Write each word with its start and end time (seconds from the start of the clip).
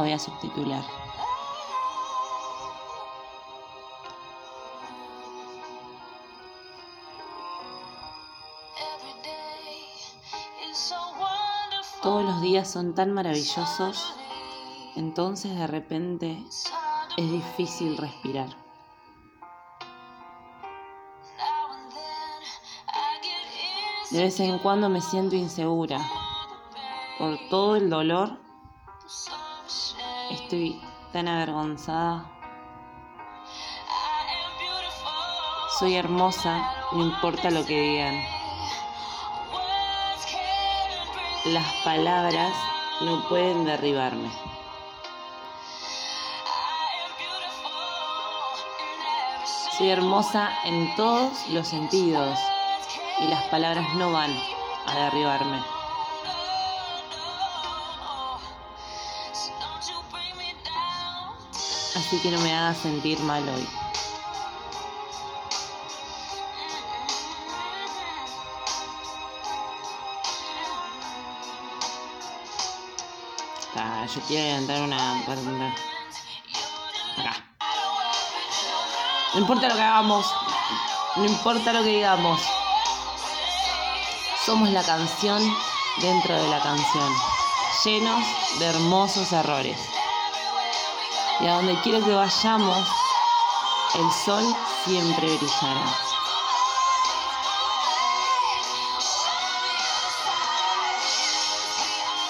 la 0.00 0.06
voy 0.06 0.12
a 0.12 0.18
subtitular. 0.18 0.82
Todos 12.02 12.24
los 12.24 12.40
días 12.40 12.70
son 12.70 12.94
tan 12.94 13.12
maravillosos, 13.12 14.14
entonces 14.96 15.54
de 15.54 15.66
repente 15.66 16.42
es 17.18 17.30
difícil 17.30 17.98
respirar. 17.98 18.48
De 24.10 24.22
vez 24.22 24.40
en 24.40 24.58
cuando 24.60 24.88
me 24.88 25.02
siento 25.02 25.36
insegura. 25.36 26.00
Por 27.18 27.38
todo 27.50 27.76
el 27.76 27.90
dolor, 27.90 28.40
estoy 30.30 30.80
tan 31.12 31.28
avergonzada. 31.28 32.30
Soy 35.78 35.96
hermosa, 35.96 36.72
no 36.92 37.04
importa 37.04 37.50
lo 37.50 37.64
que 37.64 37.80
digan. 37.80 38.14
Las 41.46 41.72
palabras 41.84 42.54
no 43.00 43.26
pueden 43.28 43.64
derribarme. 43.64 44.30
Soy 49.76 49.88
hermosa 49.88 50.50
en 50.64 50.94
todos 50.96 51.48
los 51.48 51.66
sentidos 51.66 52.38
y 53.20 53.28
las 53.28 53.42
palabras 53.44 53.86
no 53.94 54.12
van 54.12 54.30
a 54.86 55.04
derribarme. 55.04 55.79
Así 61.96 62.18
que 62.20 62.30
no 62.30 62.40
me 62.40 62.54
hagas 62.54 62.78
sentir 62.78 63.18
mal 63.20 63.48
hoy. 63.48 63.66
Yo 74.14 74.20
quiero 74.22 74.58
entrar 74.58 74.82
una... 74.82 75.20
Acá. 77.16 77.44
No 79.34 79.40
importa 79.40 79.68
lo 79.68 79.76
que 79.76 79.82
hagamos, 79.82 80.26
no 81.14 81.24
importa 81.26 81.72
lo 81.72 81.84
que 81.84 81.90
digamos. 81.90 82.40
Somos 84.44 84.70
la 84.70 84.82
canción 84.82 85.40
dentro 86.00 86.34
de 86.34 86.48
la 86.48 86.60
canción, 86.60 87.12
llenos 87.84 88.24
de 88.58 88.66
hermosos 88.66 89.32
errores. 89.32 89.78
Y 91.40 91.46
a 91.46 91.54
donde 91.54 91.74
quiero 91.80 92.04
que 92.04 92.14
vayamos, 92.14 92.86
el 93.94 94.10
sol 94.24 94.44
siempre 94.84 95.26
brillará. 95.26 95.84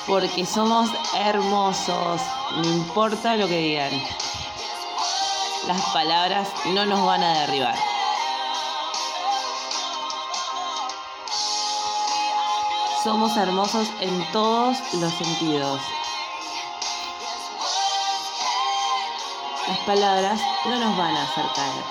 Porque 0.07 0.47
somos 0.47 0.91
hermosos, 1.15 2.21
no 2.57 2.65
importa 2.65 3.37
lo 3.37 3.49
que 3.49 3.59
digan. 3.59 3.93
Las 5.67 5.83
palabras 5.93 6.49
no 6.67 6.87
nos 6.87 7.05
van 7.05 7.23
a 7.23 7.41
derribar. 7.41 7.77
Somos 13.03 13.37
hermosos 13.37 13.89
en 14.01 14.33
todos 14.33 14.77
los 14.95 15.13
sentidos. 15.15 15.81
Las 19.71 19.79
palabras 19.87 20.41
no 20.69 20.81
nos 20.81 20.99
van 20.99 21.15
a 21.15 21.23
hacer 21.23 21.45
caer. 21.55 21.85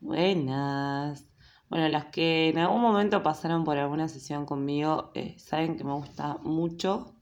Buenas. 0.00 1.24
Bueno, 1.70 1.88
las 1.88 2.04
que 2.12 2.50
en 2.50 2.58
algún 2.58 2.82
momento 2.82 3.22
pasaron 3.22 3.64
por 3.64 3.78
alguna 3.78 4.08
sesión 4.08 4.44
conmigo 4.44 5.10
eh, 5.14 5.38
saben 5.38 5.78
que 5.78 5.84
me 5.84 5.94
gusta 5.94 6.36
mucho 6.42 7.16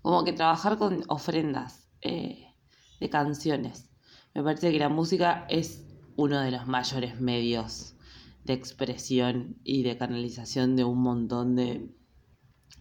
como 0.00 0.24
que 0.24 0.32
trabajar 0.32 0.78
con 0.78 1.04
ofrendas 1.08 1.90
eh, 2.00 2.54
de 3.00 3.10
canciones. 3.10 3.90
Me 4.32 4.42
parece 4.42 4.72
que 4.72 4.78
la 4.78 4.88
música 4.88 5.44
es 5.50 5.83
uno 6.16 6.40
de 6.40 6.50
los 6.50 6.66
mayores 6.66 7.20
medios 7.20 7.94
de 8.44 8.52
expresión 8.52 9.56
y 9.64 9.82
de 9.82 9.96
canalización 9.96 10.76
de 10.76 10.84
un 10.84 11.00
montón 11.00 11.56
de 11.56 11.88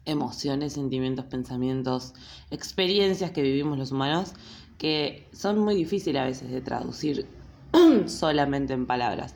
emociones, 0.05 0.73
sentimientos, 0.73 1.25
pensamientos, 1.25 2.13
experiencias 2.51 3.31
que 3.31 3.41
vivimos 3.41 3.77
los 3.77 3.91
humanos 3.91 4.33
que 4.77 5.29
son 5.31 5.59
muy 5.59 5.75
difíciles 5.75 6.21
a 6.21 6.25
veces 6.25 6.51
de 6.51 6.61
traducir 6.61 7.25
solamente 8.07 8.73
en 8.73 8.85
palabras. 8.85 9.35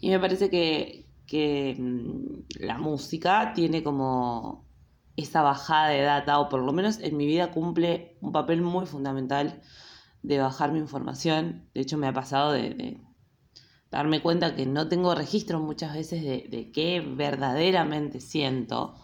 Y 0.00 0.08
me 0.08 0.18
parece 0.18 0.48
que, 0.48 1.04
que 1.26 1.76
mm, 1.78 2.64
la 2.64 2.78
música 2.78 3.52
tiene 3.54 3.82
como 3.82 4.64
esa 5.16 5.42
bajada 5.42 5.88
de 5.88 6.02
data, 6.02 6.38
o 6.38 6.48
por 6.48 6.62
lo 6.62 6.72
menos 6.72 6.98
en 7.00 7.16
mi 7.16 7.26
vida 7.26 7.50
cumple 7.50 8.16
un 8.20 8.32
papel 8.32 8.62
muy 8.62 8.86
fundamental 8.86 9.60
de 10.26 10.38
bajar 10.38 10.72
mi 10.72 10.78
información. 10.78 11.68
De 11.74 11.80
hecho, 11.80 11.96
me 11.96 12.06
ha 12.06 12.12
pasado 12.12 12.52
de, 12.52 13.00
darme 13.90 14.20
cuenta 14.20 14.54
que 14.54 14.66
no 14.66 14.88
tengo 14.88 15.14
registro 15.14 15.60
muchas 15.60 15.94
veces 15.94 16.22
de, 16.22 16.46
de, 16.50 16.70
qué 16.72 17.00
verdaderamente 17.00 18.20
siento. 18.20 18.94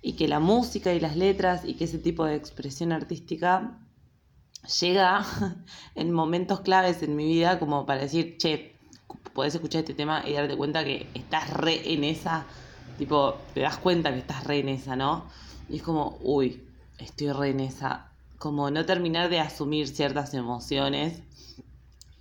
Y 0.00 0.14
que 0.14 0.28
la 0.28 0.40
música 0.40 0.92
y 0.92 1.00
las 1.00 1.16
letras 1.16 1.64
y 1.64 1.74
que 1.74 1.84
ese 1.84 1.98
tipo 1.98 2.24
de 2.24 2.34
expresión 2.36 2.92
artística 2.92 3.80
llega 4.80 5.24
en 5.94 6.12
momentos 6.12 6.60
claves 6.60 7.02
en 7.02 7.16
mi 7.16 7.26
vida 7.26 7.58
como 7.58 7.86
para 7.86 8.02
decir, 8.02 8.36
che, 8.38 8.76
podés 9.32 9.54
escuchar 9.54 9.80
este 9.80 9.94
tema 9.94 10.22
y 10.26 10.34
darte 10.34 10.56
cuenta 10.56 10.84
que 10.84 11.08
estás 11.14 11.50
re 11.50 11.92
en 11.92 12.04
esa 12.04 12.46
Tipo, 12.98 13.34
te 13.52 13.60
das 13.60 13.78
cuenta 13.78 14.12
que 14.12 14.20
estás 14.20 14.44
re 14.44 14.60
en 14.60 14.68
esa, 14.68 14.94
¿no? 14.94 15.24
Y 15.68 15.76
es 15.76 15.82
como, 15.82 16.18
uy, 16.22 16.64
estoy 16.98 17.32
re 17.32 17.50
en 17.50 17.60
esa. 17.60 18.12
Como 18.44 18.70
no 18.70 18.84
terminar 18.84 19.30
de 19.30 19.40
asumir 19.40 19.88
ciertas 19.88 20.34
emociones. 20.34 21.22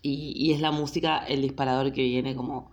Y, 0.01 0.53
es 0.53 0.61
la 0.61 0.71
música 0.71 1.17
el 1.17 1.41
disparador 1.41 1.91
que 1.91 2.01
viene 2.01 2.33
como 2.33 2.71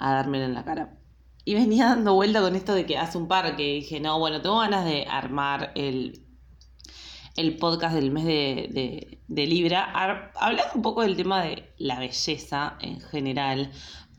a 0.00 0.12
dármela 0.12 0.46
en 0.46 0.54
la 0.54 0.64
cara. 0.64 0.98
Y 1.44 1.54
venía 1.54 1.84
dando 1.84 2.14
vuelta 2.14 2.40
con 2.40 2.56
esto 2.56 2.74
de 2.74 2.86
que 2.86 2.98
hace 2.98 3.16
un 3.16 3.28
par 3.28 3.54
que 3.54 3.74
dije, 3.74 4.00
no, 4.00 4.18
bueno, 4.18 4.42
tengo 4.42 4.58
ganas 4.58 4.84
de 4.84 5.06
armar 5.08 5.70
el, 5.76 6.26
el 7.36 7.58
podcast 7.58 7.94
del 7.94 8.10
mes 8.10 8.24
de, 8.24 9.20
de 9.28 9.46
Libra, 9.46 9.84
hablando 10.34 10.72
un 10.74 10.82
poco 10.82 11.02
del 11.02 11.16
tema 11.16 11.44
de 11.44 11.72
la 11.78 12.00
belleza 12.00 12.76
en 12.80 13.00
general. 13.00 13.70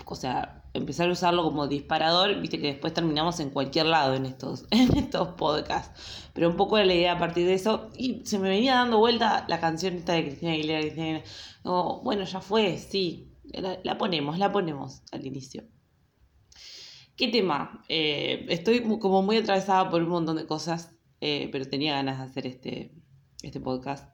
O 0.06 0.16
sea, 0.16 0.62
empezar 0.74 1.10
a 1.10 1.12
usarlo 1.12 1.44
como 1.44 1.68
disparador, 1.68 2.40
viste 2.40 2.60
que 2.60 2.68
después 2.68 2.94
terminamos 2.94 3.40
en 3.40 3.50
cualquier 3.50 3.88
lado 3.88 4.16
en 4.16 4.26
estos, 4.26 4.66
en 4.72 4.98
estos 4.98 5.30
podcasts. 5.30 6.21
Pero 6.34 6.50
un 6.50 6.56
poco 6.56 6.78
era 6.78 6.86
la 6.86 6.94
idea 6.94 7.14
a 7.14 7.20
partir 7.20 7.46
de 7.46 7.54
eso. 7.54 7.90
Y 7.96 8.26
se 8.26 8.40
me 8.40 8.50
venía 8.50 8.76
dando 8.76 9.00
vuelta 9.00 9.46
la 9.48 9.60
canción 9.60 9.96
esta 9.96 10.14
de 10.14 10.24
Cristina 10.24 10.54
Aguilera. 10.54 11.24
bueno, 12.04 12.24
ya 12.24 12.42
fue, 12.42 12.78
sí. 12.78 13.28
La, 13.84 13.98
ponemos, 13.98 14.38
la 14.38 14.52
ponemos 14.52 15.04
al 15.12 15.26
inicio. 15.26 15.64
¿Qué 17.18 17.28
tema? 17.28 17.84
Eh, 17.90 18.46
estoy 18.50 18.82
como 19.00 19.22
muy 19.22 19.38
atravesada 19.38 19.90
por 19.90 20.02
un 20.02 20.10
montón 20.10 20.38
de 20.38 20.48
cosas, 20.48 20.96
eh, 21.20 21.50
pero 21.52 21.66
tenía 21.66 21.96
ganas 21.96 22.18
de 22.20 22.24
hacer 22.24 22.48
este, 22.48 22.96
este 23.44 23.60
podcast. 23.60 24.12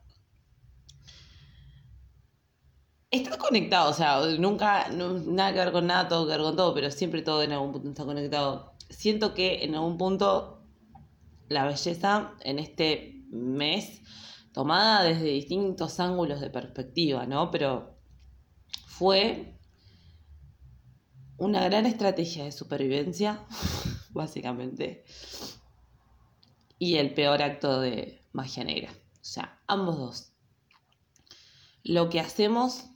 Está 3.10 3.38
conectado, 3.38 3.90
o 3.90 3.94
sea, 3.94 4.20
nunca, 4.38 4.88
nada 4.90 5.52
que 5.52 5.58
ver 5.60 5.72
con 5.72 5.86
nada, 5.86 6.08
todo 6.08 6.26
que 6.26 6.32
ver 6.32 6.42
con 6.42 6.56
todo, 6.56 6.74
pero 6.74 6.90
siempre 6.90 7.22
todo 7.22 7.42
en 7.42 7.52
algún 7.52 7.72
punto 7.72 7.88
está 7.88 8.04
conectado. 8.04 8.74
Siento 8.90 9.32
que 9.32 9.64
en 9.64 9.74
algún 9.74 9.96
punto 9.96 10.57
la 11.48 11.64
belleza 11.64 12.34
en 12.40 12.58
este 12.58 13.24
mes, 13.30 14.02
tomada 14.52 15.02
desde 15.02 15.24
distintos 15.24 16.00
ángulos 16.00 16.40
de 16.40 16.50
perspectiva, 16.50 17.26
¿no? 17.26 17.50
Pero 17.50 17.98
fue 18.86 19.58
una 21.36 21.64
gran 21.64 21.86
estrategia 21.86 22.44
de 22.44 22.52
supervivencia, 22.52 23.46
básicamente, 24.10 25.04
y 26.78 26.96
el 26.96 27.14
peor 27.14 27.42
acto 27.42 27.80
de 27.80 28.22
magia 28.32 28.64
negra. 28.64 28.90
O 28.92 29.24
sea, 29.24 29.60
ambos 29.66 29.98
dos. 29.98 30.32
Lo 31.82 32.08
que 32.08 32.20
hacemos 32.20 32.86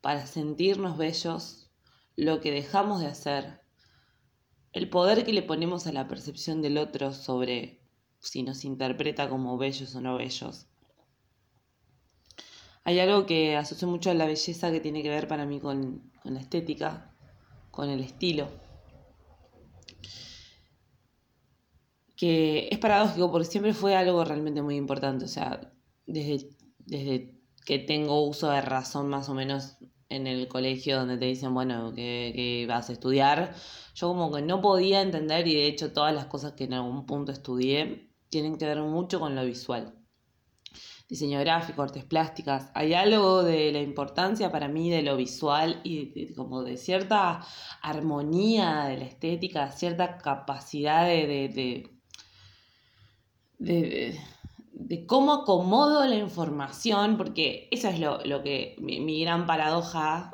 para 0.00 0.26
sentirnos 0.26 0.96
bellos, 0.96 1.70
lo 2.16 2.40
que 2.40 2.52
dejamos 2.52 3.00
de 3.00 3.06
hacer, 3.06 3.65
el 4.76 4.90
poder 4.90 5.24
que 5.24 5.32
le 5.32 5.42
ponemos 5.42 5.86
a 5.86 5.92
la 5.92 6.06
percepción 6.06 6.60
del 6.60 6.76
otro 6.76 7.14
sobre 7.14 7.80
si 8.18 8.42
nos 8.42 8.62
interpreta 8.62 9.26
como 9.26 9.56
bellos 9.56 9.94
o 9.94 10.02
no 10.02 10.18
bellos. 10.18 10.66
Hay 12.84 13.00
algo 13.00 13.24
que 13.24 13.56
asocio 13.56 13.88
mucho 13.88 14.10
a 14.10 14.14
la 14.14 14.26
belleza 14.26 14.70
que 14.70 14.80
tiene 14.80 15.02
que 15.02 15.08
ver 15.08 15.28
para 15.28 15.46
mí 15.46 15.60
con, 15.60 16.12
con 16.22 16.34
la 16.34 16.40
estética, 16.40 17.10
con 17.70 17.88
el 17.88 18.00
estilo. 18.00 18.48
Que 22.14 22.68
es 22.70 22.78
paradójico 22.78 23.30
porque 23.32 23.48
siempre 23.48 23.72
fue 23.72 23.96
algo 23.96 24.26
realmente 24.26 24.60
muy 24.60 24.76
importante. 24.76 25.24
O 25.24 25.28
sea, 25.28 25.72
desde, 26.06 26.50
desde 26.80 27.34
que 27.64 27.78
tengo 27.78 28.26
uso 28.28 28.50
de 28.50 28.60
razón 28.60 29.08
más 29.08 29.30
o 29.30 29.34
menos 29.34 29.78
en 30.08 30.26
el 30.26 30.48
colegio 30.48 30.98
donde 30.98 31.18
te 31.18 31.26
dicen, 31.26 31.54
bueno, 31.54 31.92
que, 31.94 32.64
vas 32.68 32.90
a 32.90 32.92
estudiar, 32.92 33.54
yo 33.94 34.08
como 34.08 34.32
que 34.32 34.42
no 34.42 34.60
podía 34.60 35.02
entender 35.02 35.46
y 35.48 35.54
de 35.54 35.66
hecho 35.66 35.92
todas 35.92 36.14
las 36.14 36.26
cosas 36.26 36.52
que 36.52 36.64
en 36.64 36.74
algún 36.74 37.06
punto 37.06 37.32
estudié 37.32 38.10
tienen 38.28 38.56
que 38.58 38.66
ver 38.66 38.80
mucho 38.80 39.20
con 39.20 39.34
lo 39.34 39.44
visual. 39.44 39.94
Diseño 41.08 41.38
gráfico, 41.40 41.82
artes 41.82 42.04
plásticas, 42.04 42.70
hay 42.74 42.92
algo 42.92 43.44
de 43.44 43.70
la 43.70 43.80
importancia 43.80 44.50
para 44.50 44.66
mí 44.68 44.90
de 44.90 45.02
lo 45.02 45.16
visual 45.16 45.80
y 45.84 46.34
como 46.34 46.64
de 46.64 46.76
cierta 46.76 47.46
armonía 47.80 48.86
de 48.86 48.98
la 48.98 49.04
estética, 49.04 49.70
cierta 49.70 50.18
capacidad 50.18 51.06
de, 51.06 51.88
de 53.58 54.18
de 54.78 55.06
cómo 55.06 55.32
acomodo 55.32 56.06
la 56.06 56.16
información, 56.16 57.16
porque 57.16 57.66
eso 57.70 57.88
es 57.88 57.98
lo, 57.98 58.42
que 58.42 58.76
mi, 58.78 59.22
gran 59.22 59.46
paradoja 59.46 60.32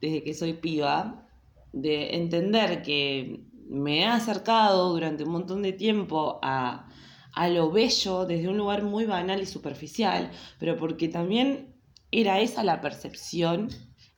desde 0.00 0.24
que 0.24 0.32
soy 0.32 0.54
piba, 0.54 1.28
de 1.72 2.16
entender 2.16 2.82
que 2.82 3.44
me 3.68 4.00
he 4.00 4.06
acercado 4.06 4.90
durante 4.90 5.24
un 5.24 5.32
montón 5.32 5.60
de 5.62 5.74
tiempo 5.74 6.40
a, 6.42 6.88
a 7.34 7.48
lo 7.48 7.70
bello 7.70 8.24
desde 8.24 8.48
un 8.48 8.56
lugar 8.56 8.82
muy 8.82 9.04
banal 9.04 9.42
y 9.42 9.46
superficial, 9.46 10.30
pero 10.58 10.78
porque 10.78 11.08
también 11.08 11.74
era 12.10 12.40
esa 12.40 12.64
la 12.64 12.80
percepción, 12.80 13.68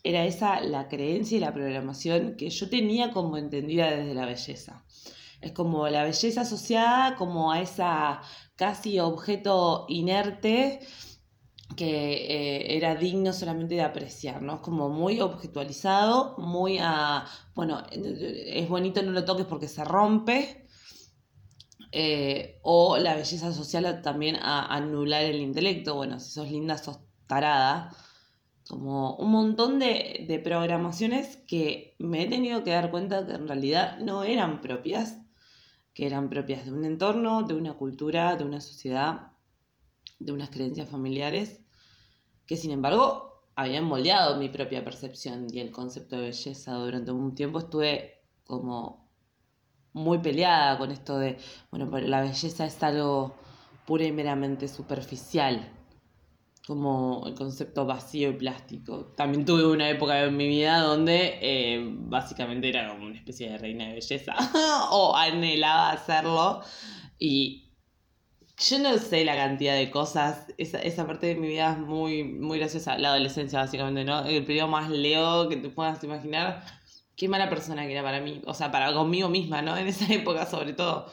era 0.05 0.25
esa 0.25 0.61
la 0.61 0.87
creencia 0.87 1.37
y 1.37 1.41
la 1.41 1.53
programación 1.53 2.37
que 2.37 2.49
yo 2.49 2.71
tenía 2.71 3.11
como 3.11 3.37
entendida 3.37 3.91
desde 3.91 4.15
la 4.15 4.25
belleza. 4.25 4.85
Es 5.43 5.53
como 5.53 5.89
la 5.89 6.05
belleza 6.05 6.43
asociada 6.43 7.17
como 7.17 7.51
a 7.53 7.61
esa 7.61 8.23
casi 8.57 9.01
objeto 9.01 9.87
inerte 9.89 10.81
que 11.77 12.13
eh, 12.13 12.77
era 12.77 12.95
digno 12.95 13.33
solamente 13.33 13.75
de 13.75 13.83
apreciar, 13.83 14.43
¿no? 14.43 14.55
Es 14.55 14.61
como 14.61 14.89
muy 14.89 15.21
objetualizado, 15.21 16.37
muy 16.39 16.79
a, 16.81 17.25
bueno, 17.55 17.83
es 17.91 18.69
bonito, 18.69 19.03
no 19.03 19.11
lo 19.13 19.25
toques 19.25 19.47
porque 19.47 19.69
se 19.69 19.85
rompe, 19.85 20.69
eh, 21.91 22.61
o 22.63 22.99
la 22.99 23.17
belleza 23.17 23.53
social 23.53 24.01
también 24.03 24.37
a 24.37 24.67
anular 24.75 25.25
el 25.25 25.41
intelecto, 25.41 25.95
bueno, 25.95 26.21
si 26.21 26.31
sos 26.31 26.51
linda, 26.51 26.79
sos 26.79 27.01
tarada, 27.27 27.95
como 28.69 29.17
un 29.17 29.31
montón 29.31 29.79
de, 29.79 30.25
de 30.29 30.39
programaciones 30.39 31.37
que 31.49 31.97
me 31.99 32.23
he 32.23 32.29
tenido 32.29 32.63
que 32.65 32.71
dar 32.71 32.91
cuenta 32.91 33.27
que 33.27 33.33
en 33.33 33.49
realidad 33.49 33.99
no 33.99 34.25
eran 34.25 34.61
propias 34.61 35.22
que 35.95 36.07
eran 36.07 36.29
propias 36.29 36.65
de 36.65 36.73
un 36.73 36.85
entorno, 36.85 37.43
de 37.43 37.55
una 37.55 37.75
cultura, 37.75 38.37
de 38.37 38.45
una 38.45 38.61
sociedad, 38.61 39.33
de 40.19 40.33
unas 40.33 40.51
creencias 40.51 40.89
familiares, 40.89 41.61
que 42.47 42.57
sin 42.57 42.71
embargo 42.71 43.45
habían 43.55 43.85
moldeado 43.85 44.37
mi 44.39 44.49
propia 44.49 44.85
percepción 44.85 45.47
y 45.53 45.61
el 45.61 45.71
concepto 45.71 46.17
de 46.17 46.23
belleza. 46.23 46.73
Durante 46.75 47.11
un 47.11 47.35
tiempo 47.35 47.59
estuve 47.59 48.23
como 48.45 49.11
muy 49.93 50.19
peleada 50.19 50.79
con 50.79 50.91
esto 50.91 51.19
de, 51.19 51.39
bueno, 51.71 51.91
pero 51.91 52.07
la 52.07 52.23
belleza 52.23 52.65
es 52.65 52.83
algo 52.83 53.35
pura 53.87 54.05
y 54.05 54.13
meramente 54.13 54.69
superficial 54.69 55.71
como 56.67 57.25
el 57.27 57.35
concepto 57.35 57.87
vacío 57.87 58.31
y 58.31 58.35
plástico. 58.35 59.13
También 59.17 59.45
tuve 59.45 59.67
una 59.67 59.89
época 59.91 60.23
en 60.23 60.37
mi 60.37 60.47
vida 60.47 60.81
donde 60.81 61.39
eh, 61.41 61.85
básicamente 61.85 62.69
era 62.69 62.89
como 62.89 63.07
una 63.07 63.17
especie 63.17 63.51
de 63.51 63.59
reina 63.59 63.87
de 63.87 63.95
belleza 63.95 64.35
o 64.91 65.17
anhelaba 65.17 65.91
hacerlo 65.91 66.63
y 67.19 67.63
yo 68.59 68.79
no 68.79 68.97
sé 68.99 69.25
la 69.25 69.35
cantidad 69.35 69.75
de 69.75 69.91
cosas, 69.91 70.47
esa, 70.57 70.79
esa 70.79 71.07
parte 71.07 71.27
de 71.27 71.35
mi 71.35 71.49
vida 71.49 71.73
es 71.73 71.79
muy, 71.79 72.23
muy 72.23 72.59
graciosa, 72.59 72.97
la 72.97 73.09
adolescencia 73.09 73.59
básicamente, 73.59 74.05
¿no? 74.05 74.25
El 74.25 74.45
periodo 74.45 74.69
más 74.69 74.89
leo 74.89 75.49
que 75.49 75.57
te 75.57 75.69
puedas 75.69 76.03
imaginar. 76.05 76.65
Qué 77.17 77.29
mala 77.29 77.49
persona 77.49 77.87
que 77.87 77.93
era 77.93 78.03
para 78.03 78.21
mí, 78.21 78.41
o 78.47 78.55
sea, 78.55 78.71
para 78.71 78.93
conmigo 78.93 79.29
misma, 79.29 79.63
¿no? 79.63 79.77
En 79.77 79.89
esa 79.89 80.13
época 80.13 80.47
sobre 80.47 80.75
todo. 80.75 81.13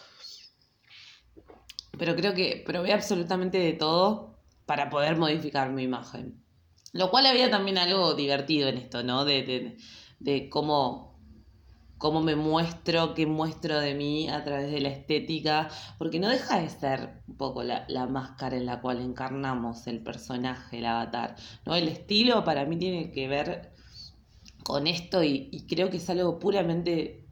Pero 1.97 2.15
creo 2.15 2.33
que 2.33 2.61
probé 2.65 2.93
absolutamente 2.93 3.57
de 3.57 3.73
todo 3.73 4.38
para 4.69 4.91
poder 4.91 5.17
modificar 5.17 5.71
mi 5.71 5.81
imagen. 5.81 6.43
Lo 6.93 7.09
cual 7.09 7.25
había 7.25 7.49
también 7.49 7.79
algo 7.79 8.13
divertido 8.13 8.69
en 8.69 8.77
esto, 8.77 9.01
¿no? 9.01 9.25
De, 9.25 9.79
cómo, 10.51 11.19
cómo 11.97 12.21
me 12.21 12.35
muestro, 12.35 13.15
qué 13.15 13.25
muestro 13.25 13.79
de 13.79 13.95
mí 13.95 14.29
a 14.29 14.43
través 14.43 14.71
de 14.71 14.79
la 14.79 14.89
estética, 14.89 15.69
porque 15.97 16.19
no 16.19 16.29
deja 16.29 16.59
de 16.59 16.69
ser 16.69 17.23
un 17.27 17.35
poco 17.35 17.63
la, 17.63 17.87
máscara 18.11 18.57
en 18.57 18.67
la 18.67 18.79
cual 18.79 19.01
encarnamos 19.01 19.87
el 19.87 20.03
personaje, 20.03 20.77
el 20.77 20.85
avatar, 20.85 21.35
¿no? 21.65 21.73
El 21.73 21.87
estilo 21.87 22.43
para 22.43 22.65
mí 22.65 22.77
tiene 22.77 23.11
que 23.11 23.27
ver 23.27 23.73
con 24.63 24.85
esto 24.85 25.23
y, 25.23 25.65
creo 25.67 25.89
que 25.89 25.97
es 25.97 26.07
algo 26.11 26.37
puramente 26.37 27.27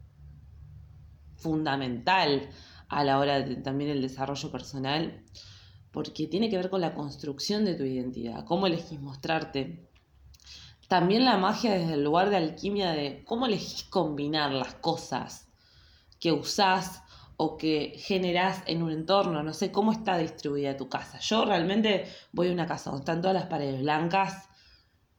fundamental 1.36 2.50
a 2.88 3.04
la 3.04 3.20
hora 3.20 3.38
de 3.38 3.54
también 3.54 3.90
el 3.90 4.02
desarrollo 4.02 4.50
personal 4.50 5.22
porque 5.92 6.26
tiene 6.26 6.50
que 6.50 6.56
ver 6.56 6.70
con 6.70 6.80
la 6.80 6.94
construcción 6.94 7.64
de 7.64 7.74
tu 7.74 7.84
identidad, 7.84 8.44
cómo 8.44 8.66
elegís 8.66 9.00
mostrarte. 9.00 9.88
También 10.88 11.24
la 11.24 11.36
magia 11.36 11.72
desde 11.72 11.94
el 11.94 12.04
lugar 12.04 12.30
de 12.30 12.36
alquimia 12.36 12.92
de 12.92 13.24
cómo 13.24 13.46
elegís 13.46 13.84
combinar 13.84 14.52
las 14.52 14.74
cosas 14.74 15.48
que 16.18 16.32
usás 16.32 17.02
o 17.36 17.56
que 17.56 17.94
generás 17.96 18.62
en 18.66 18.82
un 18.82 18.90
entorno, 18.90 19.42
no 19.42 19.52
sé 19.52 19.70
cómo 19.70 19.92
está 19.92 20.18
distribuida 20.18 20.76
tu 20.76 20.88
casa. 20.88 21.18
Yo 21.20 21.44
realmente 21.44 22.06
voy 22.32 22.48
a 22.48 22.52
una 22.52 22.66
casa 22.66 22.90
donde 22.90 23.02
están 23.02 23.20
todas 23.20 23.34
las 23.34 23.46
paredes 23.46 23.80
blancas 23.80 24.48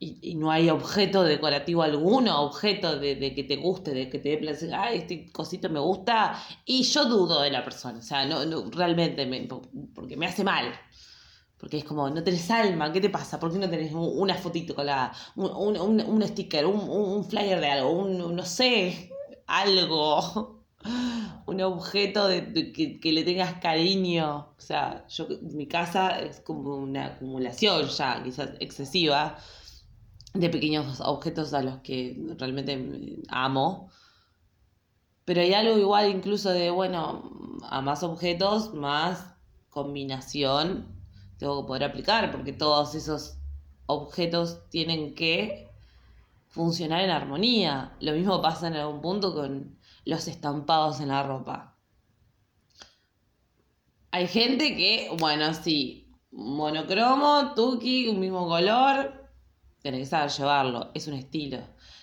y, 0.01 0.35
no 0.35 0.49
hay 0.49 0.69
objeto 0.69 1.23
decorativo 1.23 1.83
alguno, 1.83 2.41
objeto 2.41 2.97
de, 2.97 3.33
que 3.35 3.43
te 3.43 3.57
guste, 3.57 3.91
de 3.91 4.09
que 4.09 4.19
te 4.19 4.29
dé 4.29 4.37
placer, 4.37 4.73
ay, 4.73 4.99
este 4.99 5.29
cosito 5.31 5.69
me 5.69 5.79
gusta, 5.79 6.41
y 6.65 6.83
yo 6.83 7.05
dudo 7.05 7.41
de 7.41 7.51
la 7.51 7.65
persona, 7.65 7.99
o 7.99 8.01
sea, 8.01 8.25
no, 8.25 8.69
realmente, 8.71 9.25
me, 9.25 9.47
porque 9.93 10.15
me 10.15 10.25
hace 10.25 10.43
mal. 10.43 10.73
Porque 11.57 11.77
es 11.79 11.83
como, 11.83 12.09
no 12.09 12.23
tenés 12.23 12.49
alma, 12.49 12.93
¿qué 12.93 13.01
te 13.01 13.09
pasa? 13.09 13.37
¿Por 13.37 13.51
qué 13.51 13.59
no 13.59 13.69
tenés 13.69 13.91
una 13.93 14.35
fotito 14.35 14.73
con 14.73 14.85
la, 14.85 15.11
un, 15.35 15.75
un, 15.75 15.99
un 15.99 16.23
sticker, 16.25 16.65
un, 16.65 17.25
flyer 17.25 17.59
de 17.59 17.67
algo, 17.67 17.91
un, 17.91 18.33
no 18.33 18.45
sé, 18.45 19.11
algo, 19.45 20.63
un 21.45 21.61
objeto 21.61 22.29
de, 22.29 22.71
que, 22.71 23.01
que, 23.01 23.11
le 23.11 23.25
tengas 23.25 23.55
cariño? 23.59 24.53
O 24.57 24.61
sea, 24.61 25.05
yo, 25.09 25.27
mi 25.41 25.67
casa 25.67 26.21
es 26.21 26.39
como 26.39 26.77
una 26.77 27.07
acumulación 27.07 27.89
ya, 27.89 28.23
quizás 28.23 28.51
excesiva, 28.61 29.37
de 30.33 30.49
pequeños 30.49 31.01
objetos 31.01 31.53
a 31.53 31.61
los 31.61 31.77
que 31.79 32.17
realmente 32.37 33.17
amo. 33.29 33.89
Pero 35.25 35.41
hay 35.41 35.53
algo 35.53 35.77
igual 35.77 36.09
incluso 36.09 36.49
de, 36.49 36.71
bueno, 36.71 37.57
a 37.63 37.81
más 37.81 38.03
objetos, 38.03 38.73
más 38.73 39.35
combinación 39.69 40.99
tengo 41.37 41.61
que 41.61 41.67
poder 41.67 41.83
aplicar, 41.85 42.31
porque 42.31 42.51
todos 42.51 42.95
esos 42.95 43.37
objetos 43.85 44.69
tienen 44.69 45.15
que 45.15 45.69
funcionar 46.49 47.01
en 47.01 47.09
armonía. 47.09 47.95
Lo 48.01 48.11
mismo 48.11 48.41
pasa 48.41 48.67
en 48.67 48.75
algún 48.75 49.01
punto 49.01 49.33
con 49.33 49.77
los 50.05 50.27
estampados 50.27 50.99
en 50.99 51.07
la 51.07 51.23
ropa. 51.23 51.75
Hay 54.11 54.27
gente 54.27 54.75
que, 54.75 55.15
bueno, 55.17 55.53
sí, 55.53 56.07
monocromo, 56.31 57.53
tuki, 57.55 58.09
un 58.09 58.19
mismo 58.19 58.47
color, 58.47 59.18
Tienes 59.81 60.01
que 60.01 60.05
saber 60.07 60.29
llevarlo, 60.29 60.91
es 60.93 61.07
un 61.07 61.13
estilo. 61.13 61.59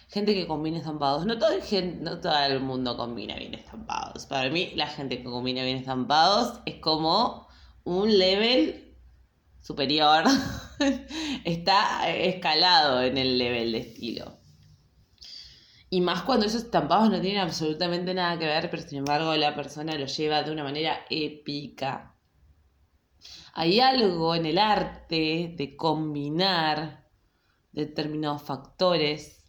Gente 0.08 0.34
que 0.34 0.46
combina 0.46 0.78
estampados. 0.78 1.26
No 1.26 1.38
todo, 1.38 1.50
el, 1.50 2.02
no 2.02 2.20
todo 2.20 2.38
el 2.38 2.60
mundo 2.60 2.96
combina 2.96 3.36
bien 3.36 3.54
estampados. 3.54 4.26
Para 4.26 4.48
mí, 4.50 4.72
la 4.74 4.86
gente 4.86 5.18
que 5.18 5.24
combina 5.24 5.64
bien 5.64 5.78
estampados 5.78 6.60
es 6.64 6.76
como 6.76 7.48
un 7.84 8.16
level 8.16 8.94
superior. 9.60 10.24
Está 11.44 12.08
escalado 12.08 13.02
en 13.02 13.18
el 13.18 13.36
level 13.36 13.72
de 13.72 13.78
estilo. 13.78 14.38
Y 15.90 16.00
más 16.00 16.22
cuando 16.22 16.46
esos 16.46 16.64
estampados 16.64 17.10
no 17.10 17.20
tienen 17.20 17.40
absolutamente 17.40 18.12
nada 18.14 18.38
que 18.38 18.46
ver, 18.46 18.70
pero 18.70 18.82
sin 18.82 18.98
embargo 18.98 19.34
la 19.36 19.54
persona 19.54 19.96
lo 19.96 20.06
lleva 20.06 20.42
de 20.42 20.50
una 20.50 20.64
manera 20.64 21.04
épica. 21.10 22.14
Hay 23.54 23.80
algo 23.80 24.34
en 24.34 24.46
el 24.46 24.58
arte 24.58 25.54
de 25.56 25.76
combinar 25.76 27.05
determinados 27.76 28.42
factores 28.42 29.44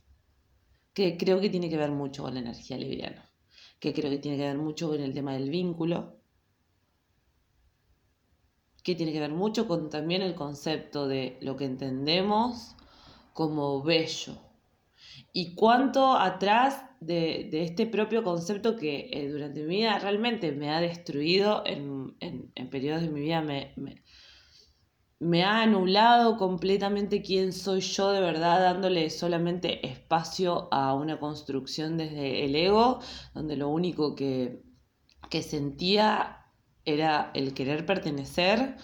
que 0.94 1.18
creo 1.18 1.40
que 1.40 1.50
tiene 1.50 1.70
que 1.70 1.78
ver 1.78 1.92
mucho 1.92 2.24
con 2.24 2.34
la 2.34 2.42
energía 2.42 2.78
libriana, 2.78 3.32
que 3.80 3.94
creo 3.94 4.12
que 4.12 4.18
tiene 4.18 4.38
que 4.38 4.44
ver 4.44 4.58
mucho 4.58 4.90
con 4.90 5.02
el 5.02 5.14
tema 5.14 5.34
del 5.34 5.50
vínculo, 5.50 6.18
que 8.84 8.96
tiene 8.96 9.14
que 9.14 9.20
ver 9.20 9.32
mucho 9.32 9.68
con 9.68 9.90
también 9.90 10.22
el 10.22 10.36
concepto 10.36 11.08
de 11.08 11.38
lo 11.42 11.56
que 11.56 11.66
entendemos 11.66 12.76
como 13.34 13.82
bello. 13.82 14.38
Y 15.34 15.56
cuánto 15.56 16.14
atrás 16.14 16.84
de, 17.00 17.50
este 17.52 17.86
propio 17.86 18.24
concepto 18.24 18.76
que 18.76 19.10
eh, 19.12 19.30
durante 19.30 19.62
mi 19.62 19.76
vida 19.78 20.00
realmente 20.00 20.52
me 20.52 20.72
ha 20.72 20.82
destruido 20.82 21.64
en, 21.66 22.16
periodos 22.72 23.04
de 23.04 23.10
mi 23.10 23.22
vida, 23.22 23.42
me, 23.42 23.74
me, 23.76 24.02
ha 25.44 25.62
anulado 25.64 26.38
completamente 26.38 27.22
quién 27.22 27.52
soy 27.54 27.82
yo 27.82 28.12
de 28.12 28.22
verdad, 28.22 28.62
dándole 28.62 29.10
solamente 29.10 29.86
espacio 29.88 30.68
a 30.72 30.94
una 30.94 31.20
construcción 31.20 31.98
desde 31.98 32.46
el 32.46 32.56
ego, 32.56 33.00
donde 33.34 33.58
lo 33.58 33.70
único 33.70 34.16
que, 34.16 34.62
que 35.30 35.42
sentía 35.42 36.46
era 36.86 37.32
el 37.34 37.54
querer 37.54 37.86
pertenecer 37.86 38.78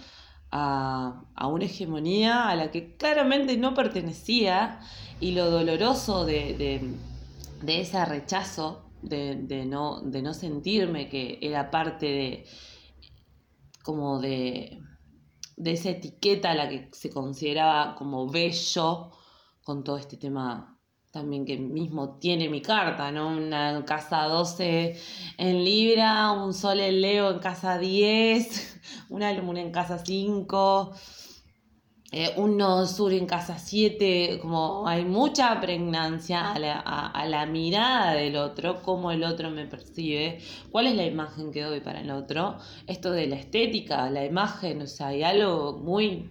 a, 0.51 1.47
una 1.47 1.65
hegemonía 1.65 2.49
a 2.49 2.55
la 2.55 2.71
que 2.71 2.95
claramente 2.95 3.57
no 3.57 3.73
pertenecía 3.73 4.79
y 5.19 5.31
lo 5.31 5.49
doloroso 5.49 6.25
de, 6.25 6.95
ese 7.65 8.05
rechazo, 8.05 8.85
de, 9.01 9.65
no, 9.65 10.01
de 10.01 10.21
no 10.21 10.33
sentirme 10.33 11.09
que 11.09 11.39
era 11.41 11.71
parte 11.71 12.05
de 12.05 12.45
como 13.83 14.19
de, 14.19 14.79
de 15.55 15.73
esa 15.73 15.89
etiqueta 15.89 16.51
a 16.51 16.55
la 16.55 16.69
que 16.69 16.89
se 16.91 17.09
consideraba 17.09 17.95
como 17.95 18.27
bello 18.29 19.11
con 19.63 19.83
todo 19.83 19.97
este 19.97 20.17
tema 20.17 20.73
también 21.13 21.45
que 21.45 21.57
mismo 21.57 22.17
tiene 22.17 22.49
mi 22.49 22.59
carta, 22.59 23.11
¿no? 23.11 23.27
Una 23.27 23.85
casa 23.85 24.23
12 24.23 24.99
en 25.37 25.63
Libra, 25.63 26.31
un 26.31 26.55
Sol 26.55 26.79
en 26.79 27.01
Leo 27.01 27.29
en 27.29 27.37
casa 27.37 27.77
10, 27.77 28.81
una 29.09 29.31
Luna 29.31 29.61
en 29.61 29.71
casa 29.71 29.99
5, 30.03 30.91
eh, 32.13 32.31
un 32.37 32.57
Nodo 32.57 32.85
Sur 32.85 33.11
en 33.11 33.25
casa 33.25 33.57
7, 33.57 34.37
como 34.39 34.87
hay 34.87 35.03
mucha 35.03 35.59
pregnancia 35.59 36.51
a 36.51 36.59
la, 36.59 36.79
a 36.79 37.25
la 37.25 37.47
mirada 37.47 38.13
del 38.13 38.37
otro, 38.37 38.83
cómo 38.83 39.11
el 39.11 39.23
otro 39.23 39.49
me 39.49 39.65
percibe, 39.65 40.39
cuál 40.71 40.85
es 40.87 40.95
la 40.95 41.05
imagen 41.05 41.51
que 41.51 41.63
doy 41.63 41.79
para 41.79 42.01
el 42.01 42.11
otro, 42.11 42.57
esto 42.85 43.11
de 43.11 43.25
la 43.25 43.35
estética, 43.35 44.09
la 44.11 44.23
imagen, 44.25 44.83
o 44.83 44.87
sea, 44.87 45.07
hay 45.07 45.23
algo 45.23 45.79
muy 45.83 46.29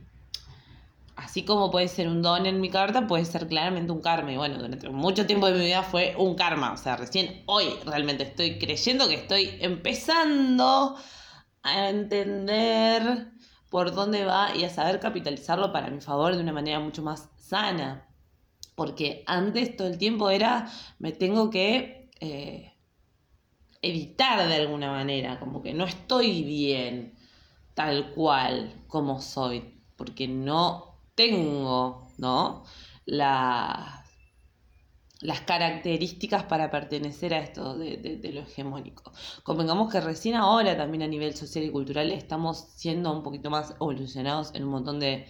así 1.17 1.45
como 1.45 1.71
puede 1.71 1.89
ser 1.89 2.09
un 2.09 2.23
don 2.23 2.47
en 2.47 2.61
mi 2.61 2.71
carta, 2.71 3.07
puede 3.07 3.25
ser 3.25 3.47
claramente 3.49 3.93
un 3.93 4.01
karma. 4.01 4.33
Y 4.33 4.37
bueno, 4.37 4.59
durante 4.59 4.89
mucho 4.89 5.27
tiempo 5.27 5.47
de 5.47 5.59
mi 5.59 5.67
vida 5.67 5.83
fue 5.83 6.15
un 6.17 6.35
karma. 6.35 6.73
O 6.73 6.77
sea, 6.77 6.97
recién 6.97 7.43
hoy 7.47 7.67
realmente 7.85 8.25
estoy 8.25 8.59
creyendo 8.59 9.09
que 9.09 9.15
estoy 9.15 9.51
empezando 9.61 10.97
a 11.63 11.89
entender 11.89 13.33
por 13.73 13.95
dónde 13.95 14.27
va 14.27 14.55
y 14.55 14.65
a 14.65 14.69
saber 14.69 15.01
capitalizarlo 15.01 15.73
para 15.73 15.89
mi 15.89 16.03
favor 16.03 16.37
de 16.37 16.43
una 16.43 16.53
manera 16.53 16.79
mucho 16.79 17.03
más 17.03 17.31
sana. 17.39 18.07
Porque 18.75 19.25
antes 19.27 19.77
todo 19.79 19.89
el 19.89 19.97
tiempo 19.97 20.29
era, 20.29 20.71
me 20.99 21.13
tengo 21.13 21.49
que 21.49 22.11
eh, 22.21 22.75
evitar 23.81 24.47
de 24.47 24.55
alguna 24.57 24.91
manera, 24.91 25.41
como 25.41 25.63
que 25.63 25.73
no 25.73 25.87
estoy 25.87 26.43
bien 26.43 27.15
tal 27.73 28.13
cual 28.13 28.75
como 28.89 29.23
soy, 29.23 29.81
porque 29.97 30.29
no 30.29 30.99
tengo, 31.15 32.13
¿no? 32.19 32.65
Las 35.23 35.41
características 35.43 36.43
para 36.45 36.71
pertenecer 36.71 37.33
a 37.33 37.39
esto 37.39 37.79
de, 37.79 38.31
lo 38.35 38.41
hegemónico. 38.41 39.13
Convengamos 39.45 39.91
que 39.91 40.01
recién 40.01 40.35
ahora 40.35 40.77
también 40.77 41.03
a 41.03 41.07
nivel 41.07 41.35
social 41.35 41.65
y 41.65 41.71
cultural 41.71 42.11
estamos 42.11 42.67
siendo 42.75 43.13
un 43.13 43.23
poquito 43.23 43.49
más 43.49 43.71
evolucionados 43.81 44.53
en 44.55 44.65
un 44.65 44.71
montón 44.71 45.01
de, 45.01 45.27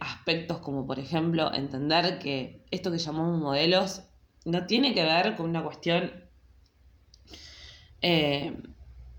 aspectos, 0.00 0.58
como 0.58 0.86
por 0.86 0.98
ejemplo 0.98 1.52
entender 1.52 2.18
que 2.18 2.64
esto 2.70 2.90
que 2.90 2.98
llamamos 2.98 3.38
modelos 3.38 4.02
no 4.46 4.64
tiene 4.66 4.94
que 4.94 5.02
ver 5.02 5.36
con 5.36 5.50
una 5.50 5.62
cuestión 5.62 6.12
eh, 8.00 8.56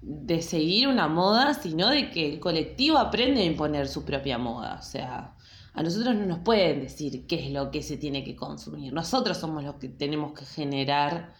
de 0.01 0.41
seguir 0.41 0.87
una 0.87 1.07
moda, 1.07 1.53
sino 1.53 1.89
de 1.89 2.09
que 2.09 2.33
el 2.33 2.39
colectivo 2.39 2.97
aprende 2.97 3.41
a 3.41 3.45
imponer 3.45 3.87
su 3.87 4.03
propia 4.03 4.39
moda. 4.39 4.77
O 4.79 4.83
sea, 4.83 5.35
a 5.73 5.83
nosotros 5.83 6.15
no 6.15 6.25
nos 6.25 6.39
pueden 6.39 6.81
decir 6.81 7.25
qué 7.27 7.47
es 7.47 7.51
lo 7.51 7.71
que 7.71 7.81
se 7.81 7.97
tiene 7.97 8.23
que 8.23 8.35
consumir. 8.35 8.91
Nosotros 8.91 9.37
somos 9.37 9.63
los 9.63 9.75
que 9.75 9.87
tenemos 9.87 10.33
que 10.33 10.45
generar 10.45 11.33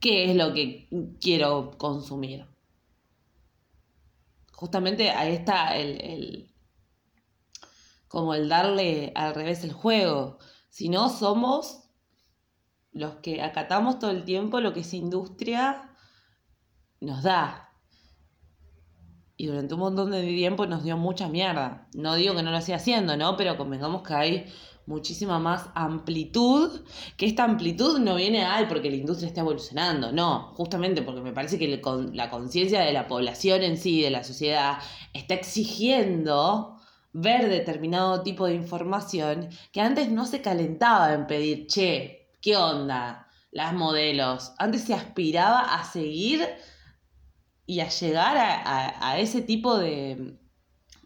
qué 0.00 0.30
es 0.30 0.36
lo 0.36 0.52
que 0.52 0.88
quiero 1.20 1.76
consumir. 1.78 2.46
Justamente 4.52 5.10
ahí 5.10 5.34
está 5.34 5.76
el, 5.76 6.52
como 8.08 8.34
el 8.34 8.48
darle 8.48 9.12
al 9.14 9.34
revés 9.34 9.62
el 9.62 9.72
juego. 9.72 10.38
Si 10.68 10.88
no 10.88 11.08
somos 11.08 11.84
los 12.90 13.16
que 13.16 13.42
acatamos 13.42 14.00
todo 14.00 14.10
el 14.10 14.24
tiempo 14.24 14.60
lo 14.60 14.72
que 14.72 14.80
esa 14.80 14.96
industria 14.96 15.94
nos 17.00 17.22
da 17.22 17.67
y 19.38 19.46
durante 19.46 19.74
un 19.74 19.80
montón 19.80 20.10
de 20.10 20.22
tiempo 20.24 20.66
nos 20.66 20.82
dio 20.82 20.96
mucha 20.96 21.28
mierda. 21.28 21.86
No 21.94 22.16
digo 22.16 22.34
que 22.34 22.42
no 22.42 22.50
lo 22.50 22.60
siga 22.60 22.76
haciendo, 22.76 23.16
¿no? 23.16 23.36
Pero 23.36 23.56
convengamos 23.56 24.02
que 24.02 24.12
hay 24.12 24.52
muchísima 24.84 25.38
más 25.38 25.66
amplitud, 25.74 26.80
que 27.16 27.26
esta 27.26 27.44
amplitud 27.44 28.00
no 28.00 28.16
viene 28.16 28.44
al 28.44 28.66
porque 28.66 28.90
la 28.90 28.96
industria 28.96 29.28
está 29.28 29.42
evolucionando, 29.42 30.10
no, 30.12 30.54
justamente 30.54 31.02
porque 31.02 31.20
me 31.20 31.32
parece 31.32 31.58
que 31.58 31.80
la 32.14 32.30
conciencia 32.30 32.80
de 32.80 32.92
la 32.92 33.06
población 33.06 33.62
en 33.62 33.76
sí, 33.76 34.02
de 34.02 34.10
la 34.10 34.24
sociedad, 34.24 34.78
está 35.12 35.34
exigiendo 35.34 36.76
ver 37.12 37.48
determinado 37.48 38.22
tipo 38.22 38.46
de 38.46 38.54
información 38.54 39.50
que 39.72 39.82
antes 39.82 40.10
no 40.10 40.26
se 40.26 40.40
calentaba 40.40 41.12
en 41.12 41.26
pedir, 41.26 41.66
che, 41.68 42.30
¿qué 42.40 42.56
onda? 42.56 43.28
Las 43.52 43.74
modelos. 43.74 44.52
Antes 44.58 44.82
se 44.84 44.94
aspiraba 44.94 45.60
a 45.60 45.84
seguir 45.84 46.48
y 47.68 47.80
a 47.80 47.88
llegar 47.90 48.34
a, 48.38 49.18
ese 49.18 49.42
tipo 49.42 49.76
de, 49.76 50.38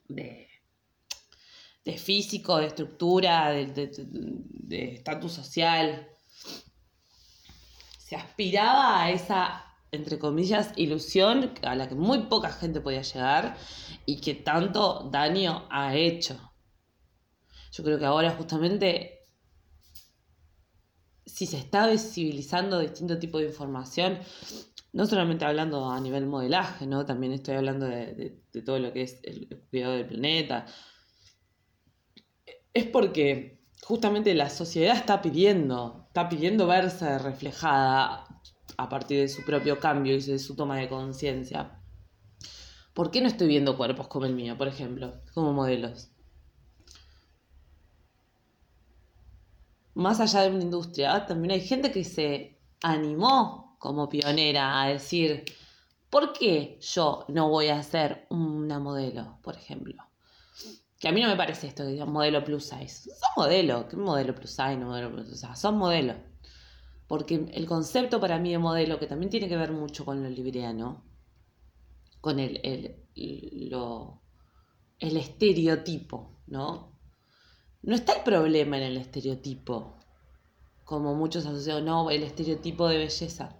de, 0.06 1.98
físico, 1.98 2.58
de 2.58 2.66
estructura, 2.66 3.50
de 3.50 4.94
estatus 4.94 5.32
social, 5.32 6.08
se 7.98 8.14
aspiraba 8.14 9.02
a 9.02 9.10
esa, 9.10 9.64
entre 9.90 10.20
comillas, 10.20 10.70
ilusión 10.76 11.52
a 11.62 11.74
la 11.74 11.88
que 11.88 11.96
muy 11.96 12.26
poca 12.26 12.52
gente 12.52 12.80
podía 12.80 13.02
llegar 13.02 13.56
y 14.06 14.20
que 14.20 14.34
tanto 14.36 15.10
daño 15.10 15.66
ha 15.68 15.96
hecho. 15.96 16.52
Yo 17.72 17.82
creo 17.82 17.98
que 17.98 18.04
ahora 18.04 18.30
justamente 18.30 19.18
si 21.26 21.46
se 21.46 21.58
está 21.58 21.88
visibilizando 21.88 22.78
distinto 22.78 23.18
tipo 23.18 23.38
de 23.38 23.46
información, 23.46 24.20
no 24.92 25.06
solamente 25.06 25.44
hablando 25.44 25.90
a 25.90 25.98
nivel 26.00 26.26
modelaje, 26.26 26.86
¿no? 26.86 27.06
También 27.06 27.32
estoy 27.32 27.54
hablando 27.54 27.86
de, 27.86 28.42
todo 28.64 28.78
lo 28.78 28.92
que 28.92 29.02
es 29.02 29.20
el, 29.24 29.48
cuidado 29.70 29.94
del 29.94 30.06
planeta. 30.06 30.66
Es 32.74 32.86
porque 32.86 33.62
justamente 33.82 34.34
la 34.34 34.50
sociedad 34.50 34.96
está 34.96 35.22
pidiendo, 35.22 36.04
está 36.08 36.28
pidiendo 36.28 36.66
verse 36.66 37.18
reflejada 37.18 38.26
a 38.76 38.88
partir 38.88 39.20
de 39.20 39.28
su 39.28 39.42
propio 39.44 39.78
cambio 39.80 40.14
y 40.14 40.20
de 40.20 40.38
su 40.38 40.54
toma 40.56 40.76
de 40.76 40.88
conciencia. 40.88 41.78
¿Por 42.92 43.10
qué 43.10 43.22
no 43.22 43.28
estoy 43.28 43.48
viendo 43.48 43.76
cuerpos 43.76 44.08
como 44.08 44.26
el 44.26 44.34
mío, 44.34 44.58
por 44.58 44.68
ejemplo, 44.68 45.22
como 45.32 45.54
modelos? 45.54 46.10
Más 49.94 50.20
allá 50.20 50.42
de 50.42 50.50
una 50.50 50.62
industria, 50.62 51.24
también 51.26 51.52
hay 51.52 51.60
gente 51.60 51.90
que 51.92 52.04
se 52.04 52.58
animó 52.82 53.71
como 53.82 54.08
pionera 54.08 54.80
a 54.80 54.86
decir, 54.90 55.44
¿por 56.08 56.32
qué 56.32 56.78
yo 56.80 57.24
no 57.26 57.48
voy 57.48 57.66
a 57.66 57.82
ser 57.82 58.26
una 58.30 58.78
modelo, 58.78 59.38
por 59.42 59.56
ejemplo? 59.56 60.00
Que 61.00 61.08
a 61.08 61.12
mí 61.12 61.20
no 61.20 61.26
me 61.26 61.36
parece 61.36 61.66
esto 61.66 61.82
que 61.84 62.00
un 62.00 62.12
modelo 62.12 62.44
plus 62.44 62.66
size. 62.66 63.10
Son 63.10 63.30
modelo, 63.36 63.88
¿qué 63.88 63.96
modelo 63.96 64.36
plus 64.36 64.50
size? 64.50 64.76
Modelo 64.76 65.10
plus 65.10 65.30
size. 65.30 65.56
Son 65.56 65.76
modelo. 65.78 66.14
Porque 67.08 67.50
el 67.52 67.66
concepto 67.66 68.20
para 68.20 68.38
mí 68.38 68.52
de 68.52 68.58
modelo, 68.58 69.00
que 69.00 69.08
también 69.08 69.30
tiene 69.30 69.48
que 69.48 69.56
ver 69.56 69.72
mucho 69.72 70.04
con 70.04 70.22
lo 70.22 70.30
libriano, 70.30 71.02
con 72.20 72.38
el, 72.38 72.60
el, 72.62 73.68
lo, 73.68 74.22
el 75.00 75.16
estereotipo, 75.16 76.38
¿no? 76.46 77.00
No 77.82 77.96
está 77.96 78.12
el 78.12 78.22
problema 78.22 78.76
en 78.76 78.84
el 78.84 78.96
estereotipo 78.96 80.01
como 80.92 81.14
muchos 81.14 81.46
asociados, 81.46 81.82
no, 81.82 82.10
el 82.10 82.22
estereotipo 82.22 82.86
de 82.86 82.98
belleza. 82.98 83.56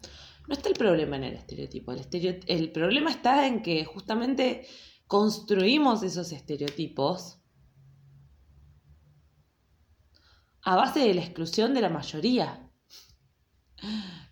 No 0.47 0.53
está 0.53 0.69
el 0.69 0.75
problema 0.75 1.17
en 1.17 1.25
el 1.25 1.35
estereotipo. 1.37 1.93
El, 1.93 2.41
el 2.47 2.73
problema 2.73 3.11
está 3.11 3.47
en 3.47 3.63
que 3.63 3.87
justamente 3.87 4.67
construimos 5.07 6.03
esos 6.03 6.31
estereotipos 6.31 7.39
a 10.61 10.77
base 10.77 11.01
de 11.01 11.15
la 11.15 11.23
exclusión 11.23 11.73
de 11.73 11.81
la 11.81 11.89
mayoría. 11.89 12.71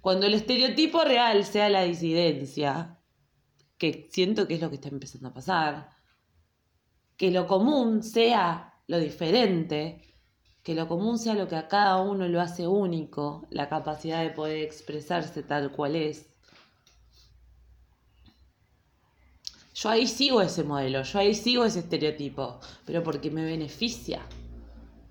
Cuando 0.03 0.27
el 0.27 0.35
estereotipo 0.35 1.03
real 1.03 1.47
sea 1.47 1.71
la 1.71 1.85
disidencia, 1.85 3.01
que 3.79 4.11
siento 4.13 4.47
que 4.47 4.57
es 4.57 4.61
lo 4.61 4.69
que 4.69 4.75
está 4.75 4.91
empezando 4.91 5.29
a 5.29 5.33
pasar, 5.33 5.89
que 7.17 7.31
lo 7.31 7.47
común 7.47 8.03
sea 8.03 8.75
lo 8.89 8.99
diferente, 8.99 10.10
que 10.63 10.75
lo 10.75 10.87
común 10.89 11.19
sea 11.19 11.35
lo 11.35 11.49
que 11.49 11.57
a 11.57 11.69
cada 11.69 11.99
uno 11.99 12.29
lo 12.29 12.41
hace 12.41 12.67
único, 12.67 13.47
la 13.51 13.69
capacidad 13.69 14.23
de 14.23 14.31
poder 14.31 14.59
expresarse 14.59 15.43
tal 15.43 15.73
cual 15.73 15.97
es. 15.97 16.27
Yo 19.75 19.89
ahí 19.89 20.07
sigo 20.07 20.43
ese 20.43 20.63
modelo, 20.63 21.03
yo 21.03 21.19
ahí 21.19 21.35
sigo 21.35 21.65
ese 21.65 21.79
estereotipo, 21.79 22.61
pero 22.85 23.03
porque 23.03 23.31
me 23.31 23.45
beneficia. 23.45 24.21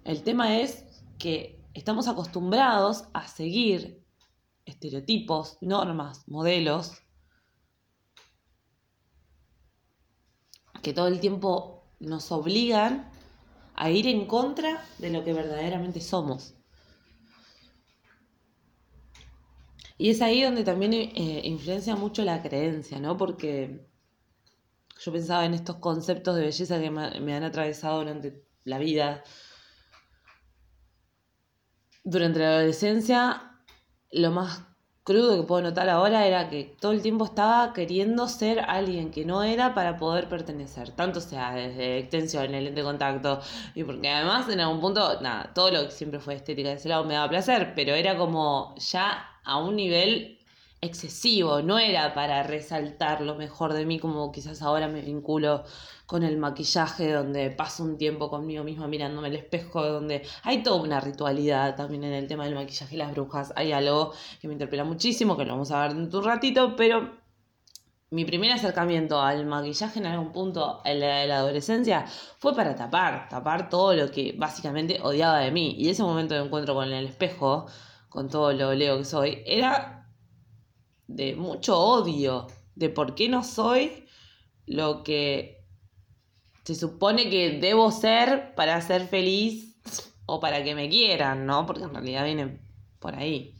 El 0.03 0.21
tema 0.21 0.59
es 0.59 0.85
que 1.17 1.59
estamos 1.73 2.07
acostumbrados 2.07 3.05
a 3.13 3.27
seguir 3.27 4.03
estereotipos, 4.65 5.57
normas, 5.61 6.27
modelos, 6.27 7.01
que 10.83 10.93
todo 10.93 11.07
el 11.07 11.19
tiempo 11.19 11.83
nos 11.99 12.31
obligan 12.31 13.08
a 13.79 13.89
ir 13.89 14.07
en 14.07 14.25
contra 14.25 14.83
de 14.97 15.09
lo 15.09 15.23
que 15.23 15.31
verdaderamente 15.31 16.01
somos. 16.01 16.53
Y 19.97 20.09
es 20.09 20.21
ahí 20.21 20.43
donde 20.43 20.65
también 20.65 20.93
eh, 20.93 21.41
influencia 21.45 21.95
mucho 21.95 22.23
la 22.23 22.41
creencia, 22.41 22.99
¿no? 22.99 23.15
Porque 23.15 23.87
yo 24.99 25.11
pensaba 25.13 25.45
en 25.45 25.53
estos 25.53 25.77
conceptos 25.77 26.35
de 26.35 26.41
belleza 26.41 26.79
que 26.81 26.91
me 26.91 27.33
han 27.33 27.43
atravesado 27.43 27.99
durante 27.99 28.43
la 28.65 28.79
vida. 28.79 29.23
Durante 32.03 32.39
la 32.39 32.57
adolescencia, 32.57 33.61
lo 34.11 34.31
más 34.31 34.68
crudo 35.09 35.35
que 35.35 35.41
puedo 35.41 35.63
notar 35.63 35.89
ahora 35.89 36.27
era 36.27 36.49
que 36.51 36.75
todo 36.79 36.91
el 36.91 37.01
tiempo 37.01 37.25
estaba 37.25 37.73
queriendo 37.73 38.27
ser 38.27 38.59
alguien 38.59 39.09
que 39.09 39.25
no 39.25 39.41
era 39.41 39.73
para 39.73 39.97
poder 39.97 40.29
pertenecer, 40.29 40.91
tanto 40.91 41.19
sea 41.19 41.51
desde 41.55 41.97
extensión, 41.97 42.53
el 42.53 42.65
lente 42.65 42.81
de 42.81 42.85
contacto, 42.85 43.41
y 43.73 43.83
porque 43.83 44.07
además 44.07 44.47
en 44.49 44.59
algún 44.59 44.79
punto, 44.79 45.19
nada, 45.19 45.51
todo 45.55 45.71
lo 45.71 45.85
que 45.85 45.89
siempre 45.89 46.19
fue 46.19 46.35
estética 46.35 46.69
de 46.69 46.75
ese 46.75 46.89
lado 46.89 47.05
me 47.05 47.15
daba 47.15 47.27
placer, 47.27 47.73
pero 47.75 47.95
era 47.95 48.17
como 48.17 48.75
ya 48.77 49.25
a 49.43 49.57
un 49.57 49.77
nivel 49.77 50.37
excesivo, 50.79 51.63
no 51.63 51.79
era 51.79 52.13
para 52.13 52.43
resaltar 52.43 53.21
lo 53.21 53.33
mejor 53.33 53.73
de 53.73 53.87
mí 53.87 53.97
como 53.97 54.31
quizás 54.31 54.61
ahora 54.61 54.87
me 54.87 55.01
vinculo 55.01 55.63
con 56.09 56.23
el 56.23 56.37
maquillaje, 56.37 57.11
donde 57.11 57.51
paso 57.51 57.83
un 57.83 57.95
tiempo 57.95 58.31
conmigo 58.31 58.63
misma 58.63 58.87
mirándome 58.87 59.27
el 59.27 59.35
espejo, 59.35 59.85
donde 59.85 60.23
hay 60.41 60.63
toda 60.63 60.81
una 60.81 60.99
ritualidad 60.99 61.75
también 61.75 62.03
en 62.03 62.13
el 62.13 62.27
tema 62.27 62.45
del 62.45 62.55
maquillaje 62.55 62.95
y 62.95 62.97
las 62.97 63.11
brujas. 63.11 63.53
Hay 63.55 63.73
algo 63.73 64.11
que 64.41 64.47
me 64.47 64.55
interpela 64.55 64.83
muchísimo, 64.83 65.37
que 65.37 65.45
lo 65.45 65.51
vamos 65.51 65.69
a 65.69 65.83
ver 65.83 65.91
en 65.91 66.09
un 66.11 66.23
ratito, 66.23 66.75
pero 66.75 67.11
mi 68.09 68.25
primer 68.25 68.51
acercamiento 68.51 69.21
al 69.21 69.45
maquillaje 69.45 69.99
en 69.99 70.07
algún 70.07 70.31
punto 70.31 70.81
en 70.83 70.99
la, 70.99 71.27
la, 71.27 71.37
adolescencia 71.37 72.07
fue 72.39 72.55
para 72.55 72.75
tapar, 72.75 73.29
tapar 73.29 73.69
todo 73.69 73.93
lo 73.93 74.09
que 74.09 74.33
básicamente 74.35 74.99
odiaba 75.03 75.37
de 75.37 75.51
mí. 75.51 75.75
Y 75.77 75.89
ese 75.89 76.01
momento 76.01 76.33
de 76.33 76.41
encuentro 76.43 76.73
con 76.73 76.91
el 76.91 77.05
espejo, 77.05 77.67
con 78.09 78.29
todo 78.29 78.51
lo 78.53 78.73
leo 78.73 78.97
que 78.97 79.05
soy, 79.05 79.43
era 79.45 80.09
de 81.05 81.35
mucho 81.35 81.77
odio, 81.77 82.47
de 82.73 82.89
por 82.89 83.13
qué 83.13 83.29
no 83.29 83.43
soy 83.43 84.07
lo 84.65 85.03
que 85.03 85.58
se 86.69 86.75
supone 86.75 87.31
que 87.31 87.57
debo 87.59 87.89
ser 87.89 88.53
para 88.53 88.79
ser 88.81 89.07
feliz 89.07 89.75
o 90.27 90.39
para 90.39 90.63
que 90.63 90.75
me 90.75 90.87
quieran, 90.87 91.47
¿no? 91.47 91.65
Porque 91.65 91.81
en 91.81 91.95
realidad 91.95 92.25
viene 92.25 92.59
por 92.99 93.15
ahí. 93.15 93.55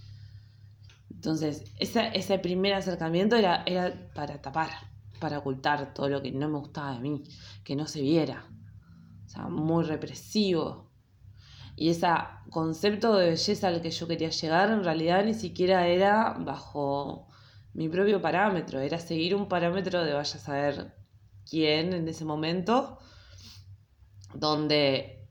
Entonces, 1.10 1.63
ese 1.79 2.38
primer 2.38 2.75
acercamiento 2.75 3.36
era, 3.36 3.63
era 3.65 4.12
para 4.13 4.39
tapar, 4.43 4.69
para 5.19 5.39
ocultar 5.39 5.91
todo 5.91 6.07
lo 6.07 6.21
que 6.21 6.31
no 6.31 6.49
me 6.49 6.60
gustaba 6.60 6.93
de 6.93 6.99
mí, 6.99 7.23
que 7.63 7.75
no 7.75 7.88
se 7.88 7.99
viera. 8.01 8.45
O 9.25 9.27
sea, 9.27 9.47
muy 9.47 9.86
represivo. 9.86 10.91
Y 11.75 11.89
ese 11.89 12.10
concepto 12.51 13.15
de 13.15 13.31
belleza 13.31 13.69
al 13.69 13.81
que 13.81 13.89
yo 13.89 14.07
quería 14.07 14.29
llegar 14.29 14.69
en 14.69 14.84
realidad 14.84 15.25
ni 15.25 15.34
siquiera 15.34 15.88
era 15.88 16.36
bajo 16.38 17.27
mi 17.73 17.89
propio 17.89 18.21
parámetro, 18.21 18.79
era 18.79 18.99
seguir 18.99 19.34
un 19.34 19.47
parámetro 19.47 20.03
de 20.03 20.13
vaya 20.13 20.36
a 20.36 20.39
saber 20.39 20.98
quién 21.49 21.93
en 21.93 22.07
ese 22.07 22.25
momento, 22.25 22.99
donde 24.33 25.27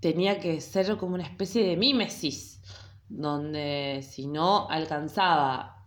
tenía 0.00 0.38
que 0.38 0.60
ser 0.60 0.96
como 0.96 1.14
una 1.14 1.24
especie 1.24 1.64
de 1.64 1.76
mímesis, 1.76 2.60
donde 3.08 4.04
si 4.08 4.26
no 4.26 4.68
alcanzaba 4.68 5.86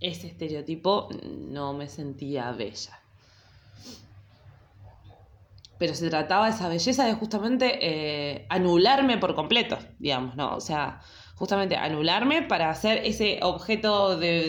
ese 0.00 0.28
estereotipo 0.28 1.08
no 1.48 1.72
me 1.72 1.88
sentía 1.88 2.52
bella. 2.52 2.98
Pero 5.78 5.94
se 5.94 6.10
trataba 6.10 6.46
de 6.46 6.52
esa 6.52 6.68
belleza 6.68 7.06
de 7.06 7.14
justamente 7.14 7.78
eh, 7.80 8.46
anularme 8.50 9.16
por 9.18 9.34
completo, 9.34 9.78
digamos, 9.98 10.36
¿no? 10.36 10.56
O 10.56 10.60
sea, 10.60 11.00
justamente 11.36 11.76
anularme 11.76 12.42
para 12.42 12.68
hacer 12.68 12.98
ese 13.04 13.40
objeto 13.42 14.18
de, 14.18 14.48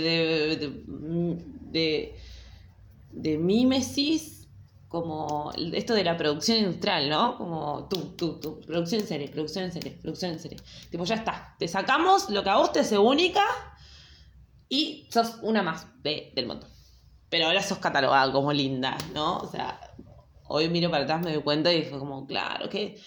de 0.57 1.41
de 1.71 2.15
mímesis, 3.13 4.47
como 4.88 5.52
esto 5.74 5.93
de 5.93 6.04
la 6.04 6.17
producción 6.17 6.58
industrial, 6.58 7.10
¿no? 7.10 7.38
Como 7.38 7.88
tú, 7.89 8.13
tú, 8.17 8.39
tú, 8.39 8.60
producción 8.62 9.02
en 9.02 9.08
serie, 9.08 9.30
producción 9.30 9.65
en 9.65 9.71
serie, 9.71 9.91
producción 10.02 10.32
en 10.32 10.39
serie. 10.39 10.58
Tipo, 10.89 11.06
ya 11.06 11.15
está, 11.15 11.56
te 11.58 11.67
sacamos 11.67 12.30
lo 12.30 12.43
que 12.43 12.50
a 12.50 12.58
vos 12.58 12.71
te 12.74 12.82
hace 12.82 12.97
única 12.97 13.43
y 14.67 15.08
sos 15.10 15.38
una 15.41 15.63
más 15.63 15.88
de, 16.04 16.32
del 16.36 16.47
mundo. 16.47 16.67
Pero 17.30 17.45
ahora 17.45 17.63
sos 17.63 17.78
catalogada 17.78 18.32
como 18.32 18.52
linda, 18.52 18.97
¿no? 19.13 19.38
O 19.38 19.47
sea, 19.47 19.80
hoy 20.47 20.67
miro 20.67 20.91
para 20.91 21.04
atrás, 21.04 21.24
me 21.24 21.34
doy 21.34 21.41
cuenta 21.41 21.74
y 21.74 21.84
fue 21.84 22.00
como, 22.00 22.28
claro, 22.28 22.69
que... 22.69 23.00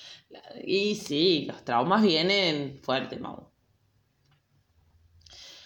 Y 0.64 0.96
sí, 0.96 1.44
los 1.46 1.64
traumas 1.64 2.02
vienen 2.02 2.80
fuertes, 2.82 3.20
Mau 3.20 3.53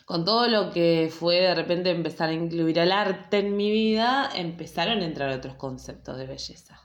con 0.08 0.24
todo 0.24 0.48
lo 0.48 0.70
que 0.70 1.12
fue 1.12 1.34
de 1.42 1.54
repente 1.54 1.90
empezar 1.90 2.30
a 2.30 2.32
incluir 2.32 2.78
el 2.78 2.92
arte 2.92 3.40
en 3.40 3.58
mi 3.58 3.70
vida, 3.70 4.30
empezaron 4.34 5.00
a 5.00 5.04
entrar 5.04 5.28
otros 5.28 5.56
conceptos 5.56 6.16
de 6.16 6.26
belleza. 6.26 6.80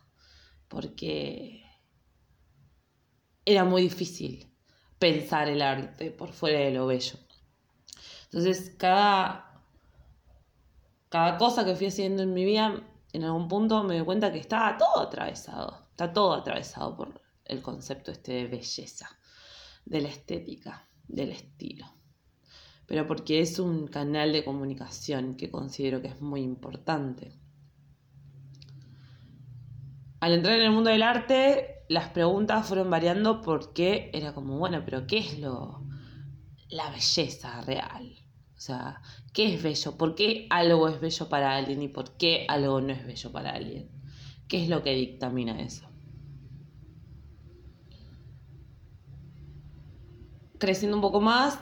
Porque 0.68 1.64
era 3.46 3.64
muy 3.64 3.84
difícil 3.84 4.54
pensar 5.00 5.48
el 5.48 5.62
arte 5.62 6.12
por 6.12 6.34
fuera 6.34 6.60
de 6.60 6.72
lo 6.72 6.86
bello. 6.86 7.18
Entonces, 8.26 8.76
cada, 8.78 9.64
cada 11.08 11.38
cosa 11.38 11.64
que 11.64 11.78
fui 11.78 11.88
haciendo 11.88 12.24
en 12.24 12.34
mi 12.34 12.44
vida, 12.44 12.84
en 13.14 13.24
algún 13.24 13.48
punto 13.48 13.86
me 13.86 13.98
di 13.98 14.04
cuenta 14.04 14.34
que 14.34 14.40
estaba 14.40 14.78
todo 14.78 15.00
atravesado. 15.00 15.88
Está 15.92 16.12
todo 16.12 16.34
atravesado 16.34 16.98
por 16.98 17.22
el 17.46 17.62
concepto 17.62 18.12
este 18.12 18.34
de 18.34 18.48
belleza, 18.48 19.18
de 19.86 20.02
la 20.02 20.10
estética, 20.10 20.90
del 21.08 21.32
estilo 21.32 22.03
pero 22.88 23.08
porque 23.08 23.40
es 23.42 23.60
un 23.60 23.88
canal 23.88 24.34
de 24.34 24.44
comunicación 24.44 25.36
que 25.36 25.50
considero 25.50 26.02
que 26.02 26.10
es 26.10 26.22
muy 26.22 26.42
importante. 26.42 27.32
Al 30.20 30.34
entrar 30.34 30.58
en 30.58 30.66
el 30.66 30.72
mundo 30.72 30.90
del 30.90 31.04
arte, 31.04 31.84
las 31.90 32.10
preguntas 32.10 32.68
fueron 32.68 32.90
variando 32.90 33.42
porque 33.42 34.10
era 34.14 34.34
como, 34.34 34.58
bueno, 34.58 34.82
pero 34.86 35.06
¿qué 35.06 35.18
es 35.18 35.40
lo 35.40 35.84
la 36.70 36.90
belleza 36.90 37.62
real? 37.62 38.16
O 38.56 38.60
sea, 38.60 39.02
¿qué 39.34 39.54
es 39.54 39.62
bello? 39.62 39.98
¿Por 39.98 40.16
qué 40.16 40.48
algo 40.50 40.88
es 40.88 41.00
bello 41.00 41.30
para 41.30 41.56
alguien 41.56 41.82
y 41.82 41.88
por 41.88 42.18
qué 42.18 42.46
algo 42.48 42.82
no 42.82 42.94
es 42.94 43.06
bello 43.06 43.32
para 43.32 43.52
alguien? 43.52 43.90
¿Qué 44.48 44.64
es 44.64 44.70
lo 44.70 44.84
que 44.84 44.94
dictamina 44.94 45.60
eso? 45.60 45.86
Creciendo 50.58 50.96
un 50.96 51.02
poco 51.02 51.20
más, 51.20 51.60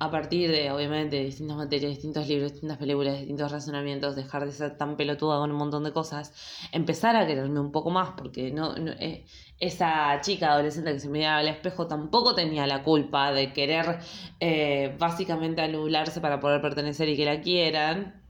a 0.00 0.10
partir 0.10 0.50
de, 0.50 0.70
obviamente, 0.70 1.22
distintas 1.22 1.58
materias, 1.58 1.90
distintos 1.90 2.26
libros, 2.26 2.52
distintas 2.52 2.78
películas, 2.78 3.18
distintos 3.18 3.52
razonamientos, 3.52 4.16
dejar 4.16 4.46
de 4.46 4.52
ser 4.52 4.78
tan 4.78 4.96
pelotuda 4.96 5.38
con 5.38 5.50
un 5.50 5.58
montón 5.58 5.84
de 5.84 5.92
cosas, 5.92 6.32
empezar 6.72 7.16
a 7.16 7.26
quererme 7.26 7.60
un 7.60 7.70
poco 7.70 7.90
más, 7.90 8.12
porque 8.16 8.50
no, 8.50 8.74
eh, 8.76 9.26
esa 9.58 10.18
chica 10.22 10.52
adolescente 10.52 10.94
que 10.94 11.00
se 11.00 11.10
miraba 11.10 11.40
al 11.40 11.48
espejo 11.48 11.86
tampoco 11.86 12.34
tenía 12.34 12.66
la 12.66 12.82
culpa 12.82 13.30
de 13.30 13.52
querer 13.52 13.98
eh, 14.40 14.96
básicamente 14.98 15.60
anularse 15.60 16.22
para 16.22 16.40
poder 16.40 16.62
pertenecer 16.62 17.06
y 17.10 17.16
que 17.16 17.26
la 17.26 17.42
quieran. 17.42 18.22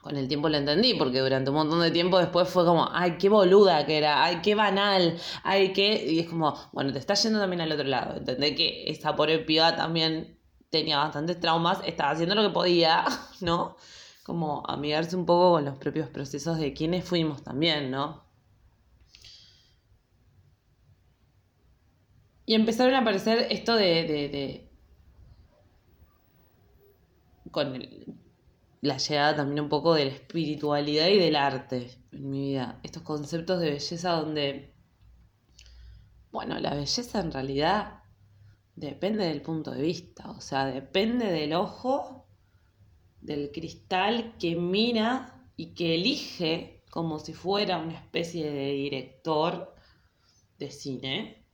Con 0.00 0.16
el 0.16 0.26
tiempo 0.26 0.48
lo 0.48 0.56
entendí, 0.56 0.94
porque 0.94 1.20
durante 1.20 1.50
un 1.50 1.56
montón 1.56 1.80
de 1.82 1.92
tiempo 1.92 2.18
después 2.18 2.48
fue 2.48 2.64
como, 2.64 2.88
ay, 2.92 3.16
qué 3.18 3.28
boluda 3.28 3.86
que 3.86 3.98
era, 3.98 4.24
ay, 4.24 4.40
qué 4.42 4.56
banal, 4.56 5.16
ay, 5.44 5.72
qué... 5.72 6.04
Y 6.04 6.20
es 6.20 6.28
como, 6.28 6.54
bueno, 6.72 6.92
te 6.92 6.98
está 6.98 7.14
yendo 7.14 7.38
también 7.38 7.60
al 7.60 7.72
otro 7.72 7.86
lado, 7.86 8.16
entendé 8.16 8.56
que 8.56 8.90
esa 8.90 9.14
pobre 9.14 9.38
piba 9.40 9.76
también 9.76 10.35
tenía 10.70 10.98
bastantes 10.98 11.40
traumas, 11.40 11.80
estaba 11.86 12.10
haciendo 12.10 12.34
lo 12.34 12.42
que 12.42 12.54
podía, 12.54 13.04
¿no? 13.40 13.76
Como 14.24 14.62
amigarse 14.66 15.16
un 15.16 15.26
poco 15.26 15.52
con 15.52 15.64
los 15.64 15.76
propios 15.78 16.08
procesos 16.08 16.58
de 16.58 16.72
quienes 16.72 17.04
fuimos 17.04 17.42
también, 17.42 17.90
¿no? 17.90 18.24
Y 22.46 22.54
empezaron 22.54 22.94
a 22.94 23.00
aparecer 23.00 23.48
esto 23.50 23.74
de, 23.74 24.04
de, 24.04 24.28
de 24.28 24.70
con 27.50 27.74
el, 27.74 28.14
la 28.82 28.98
llegada 28.98 29.36
también 29.36 29.64
un 29.64 29.68
poco 29.68 29.94
de 29.94 30.04
la 30.06 30.10
espiritualidad 30.12 31.08
y 31.08 31.18
del 31.18 31.36
arte 31.36 31.90
en 32.12 32.30
mi 32.30 32.50
vida. 32.50 32.78
Estos 32.82 33.02
conceptos 33.02 33.60
de 33.60 33.70
belleza 33.70 34.12
donde, 34.12 34.74
bueno, 36.30 36.58
la 36.60 36.74
belleza 36.74 37.20
en 37.20 37.32
realidad 37.32 38.02
depende 38.76 39.24
del 39.24 39.40
punto 39.42 39.70
de 39.70 39.82
vista, 39.82 40.30
o 40.30 40.40
sea, 40.40 40.66
depende 40.66 41.32
del 41.32 41.54
ojo, 41.54 42.26
del 43.20 43.50
cristal 43.50 44.36
que 44.38 44.54
mira 44.54 45.50
y 45.56 45.74
que 45.74 45.94
elige 45.94 46.84
como 46.90 47.18
si 47.18 47.32
fuera 47.32 47.78
una 47.78 47.94
especie 47.94 48.50
de 48.50 48.72
director 48.72 49.74
de 50.58 50.70
cine, 50.70 51.44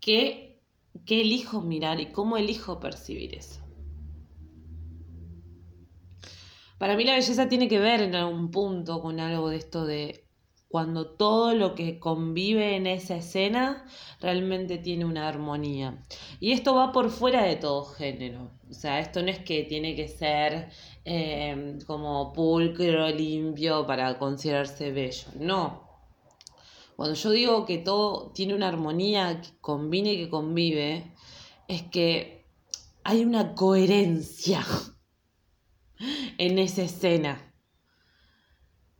qué, 0.00 0.60
qué 1.06 1.20
elijo 1.20 1.60
mirar 1.60 2.00
y 2.00 2.10
cómo 2.10 2.36
elijo 2.36 2.80
percibir 2.80 3.34
eso. 3.34 3.60
Para 6.78 6.96
mí 6.96 7.04
la 7.04 7.14
belleza 7.14 7.48
tiene 7.48 7.68
que 7.68 7.78
ver 7.78 8.00
en 8.02 8.14
algún 8.14 8.50
punto 8.50 9.00
con 9.00 9.20
algo 9.20 9.50
de 9.50 9.56
esto 9.56 9.84
de 9.84 10.26
cuando 10.72 11.06
todo 11.06 11.54
lo 11.54 11.74
que 11.74 11.98
convive 11.98 12.76
en 12.76 12.86
esa 12.86 13.16
escena 13.16 13.84
realmente 14.20 14.78
tiene 14.78 15.04
una 15.04 15.28
armonía. 15.28 16.02
Y 16.40 16.52
esto 16.52 16.74
va 16.74 16.92
por 16.92 17.10
fuera 17.10 17.44
de 17.44 17.56
todo 17.56 17.84
género. 17.84 18.52
O 18.70 18.72
sea, 18.72 18.98
esto 18.98 19.22
no 19.22 19.28
es 19.28 19.40
que 19.40 19.64
tiene 19.64 19.94
que 19.94 20.08
ser 20.08 20.70
eh, 21.04 21.78
como 21.86 22.32
pulcro, 22.32 23.06
limpio 23.10 23.86
para 23.86 24.18
considerarse 24.18 24.92
bello. 24.92 25.26
No. 25.38 25.90
Cuando 26.96 27.16
yo 27.16 27.30
digo 27.32 27.66
que 27.66 27.76
todo 27.76 28.32
tiene 28.32 28.54
una 28.54 28.68
armonía, 28.68 29.42
que 29.42 29.50
combine 29.60 30.14
y 30.14 30.24
que 30.24 30.30
convive, 30.30 31.12
es 31.68 31.82
que 31.82 32.46
hay 33.04 33.26
una 33.26 33.54
coherencia 33.54 34.64
en 36.38 36.58
esa 36.58 36.80
escena. 36.80 37.52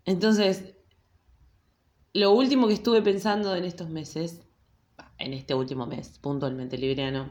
Entonces, 0.04 0.71
lo 2.14 2.32
último 2.32 2.68
que 2.68 2.74
estuve 2.74 3.00
pensando 3.00 3.54
en 3.56 3.64
estos 3.64 3.88
meses, 3.88 4.42
en 5.18 5.32
este 5.32 5.54
último 5.54 5.86
mes, 5.86 6.18
puntualmente 6.18 6.76
libriano, 6.76 7.30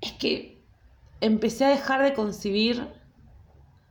es 0.00 0.12
que 0.12 0.64
empecé 1.20 1.64
a 1.64 1.70
dejar 1.70 2.02
de 2.02 2.14
concebir 2.14 2.88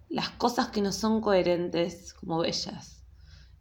las 0.10 0.30
cosas 0.32 0.70
que 0.70 0.82
no 0.82 0.92
son 0.92 1.22
coherentes 1.22 2.14
como 2.14 2.40
bellas. 2.40 3.04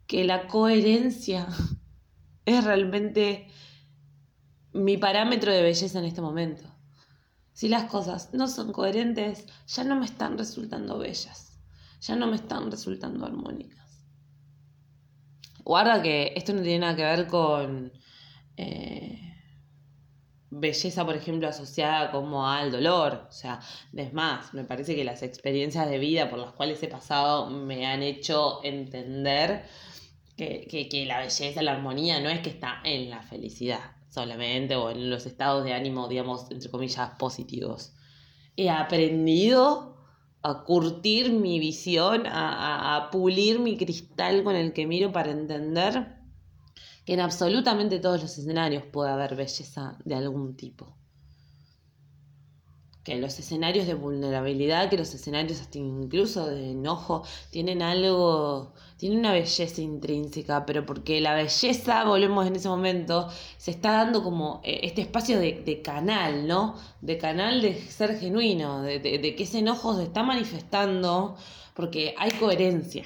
Que 0.07 0.23
la 0.23 0.47
coherencia 0.47 1.47
es 2.45 2.63
realmente 2.63 3.47
mi 4.73 4.97
parámetro 4.97 5.51
de 5.51 5.63
belleza 5.63 5.99
en 5.99 6.05
este 6.05 6.21
momento. 6.21 6.63
Si 7.53 7.69
las 7.69 7.89
cosas 7.89 8.33
no 8.33 8.49
son 8.49 8.73
coherentes, 8.73 9.45
ya 9.67 9.85
no 9.85 9.95
me 9.95 10.05
están 10.05 10.37
resultando 10.37 10.97
bellas, 10.97 11.57
ya 12.01 12.17
no 12.17 12.27
me 12.27 12.35
están 12.35 12.69
resultando 12.69 13.25
armónicas. 13.25 13.84
Guarda 15.65 16.01
que 16.03 16.31
esto 16.35 16.53
no 16.53 16.61
tiene 16.61 16.79
nada 16.79 16.95
que 16.95 17.03
ver 17.03 17.25
con 17.25 17.91
eh, 18.55 19.33
belleza, 20.51 21.03
por 21.03 21.15
ejemplo, 21.15 21.47
asociada 21.47 22.11
como 22.11 22.47
al 22.47 22.71
dolor. 22.71 23.25
O 23.27 23.31
sea, 23.31 23.59
es 23.95 24.13
más, 24.13 24.53
me 24.53 24.63
parece 24.63 24.95
que 24.95 25.03
las 25.03 25.23
experiencias 25.23 25.89
de 25.89 25.97
vida 25.97 26.29
por 26.29 26.37
las 26.37 26.51
cuales 26.51 26.81
he 26.83 26.87
pasado 26.87 27.49
me 27.49 27.87
han 27.87 28.03
hecho 28.03 28.63
entender 28.63 29.65
que, 30.37 30.67
que 30.69 31.05
la 31.07 31.19
belleza, 31.19 31.63
la 31.63 31.71
armonía 31.71 32.19
no 32.19 32.29
es 32.29 32.41
que 32.41 32.51
está 32.51 32.81
en 32.83 33.09
la 33.09 33.23
felicidad 33.23 33.95
solamente 34.07 34.75
o 34.75 34.91
en 34.91 35.09
los 35.09 35.25
estados 35.25 35.65
de 35.65 35.73
ánimo, 35.73 36.07
digamos, 36.07 36.49
entre 36.51 36.69
comillas, 36.69 37.09
positivos. 37.17 37.93
He 38.55 38.69
aprendido 38.69 39.94
a 40.47 40.63
curtir 40.63 41.31
mi 41.31 41.59
visión, 41.59 42.23
a, 42.27 43.09
pulir 43.11 43.57
mi 43.59 43.77
cristal 43.77 44.43
con 44.43 44.55
el 44.55 44.73
que 44.73 44.85
miro 44.85 45.11
para 45.11 45.31
entender 45.31 46.19
que 47.03 47.13
en 47.13 47.19
absolutamente 47.19 47.99
todos 47.99 48.21
los 48.21 48.37
escenarios 48.37 48.83
puede 48.83 49.09
haber 49.09 49.35
belleza 49.35 49.97
de 50.05 50.13
algún 50.13 50.55
tipo 50.55 50.95
que 53.05 53.15
los 53.17 53.37
escenarios 53.39 53.85
de 53.85 53.93
vulnerabilidad, 53.93 54.89
que 54.89 54.97
los 54.97 55.13
escenarios 55.13 55.61
hasta 55.61 55.77
incluso 55.77 56.47
de 56.47 56.71
enojo, 56.71 57.23
tienen 57.51 57.83
algo, 57.83 58.73
tienen 58.97 59.19
una 59.19 59.31
belleza 59.31 59.79
intrínseca, 59.79 60.65
pero 60.65 60.85
porque 60.87 61.21
la 61.21 61.35
belleza, 61.35 62.03
volvemos 62.03 62.47
en 62.47 62.55
ese 62.55 62.67
momento, 62.67 63.29
se 63.57 63.71
está 63.71 63.91
dando 63.91 64.23
como 64.23 64.59
eh, 64.63 64.79
este 64.83 65.01
espacio 65.01 65.39
de, 65.39 65.81
canal, 65.83 66.47
¿no? 66.47 66.75
De 67.01 67.19
canal 67.19 67.61
de 67.61 67.79
ser 67.79 68.17
genuino, 68.19 68.81
de, 68.81 68.99
de 68.99 69.35
que 69.35 69.43
ese 69.43 69.59
enojo 69.59 69.95
se 69.95 70.03
está 70.03 70.23
manifestando 70.23 71.37
porque 71.75 72.15
hay 72.17 72.31
coherencia 72.31 73.05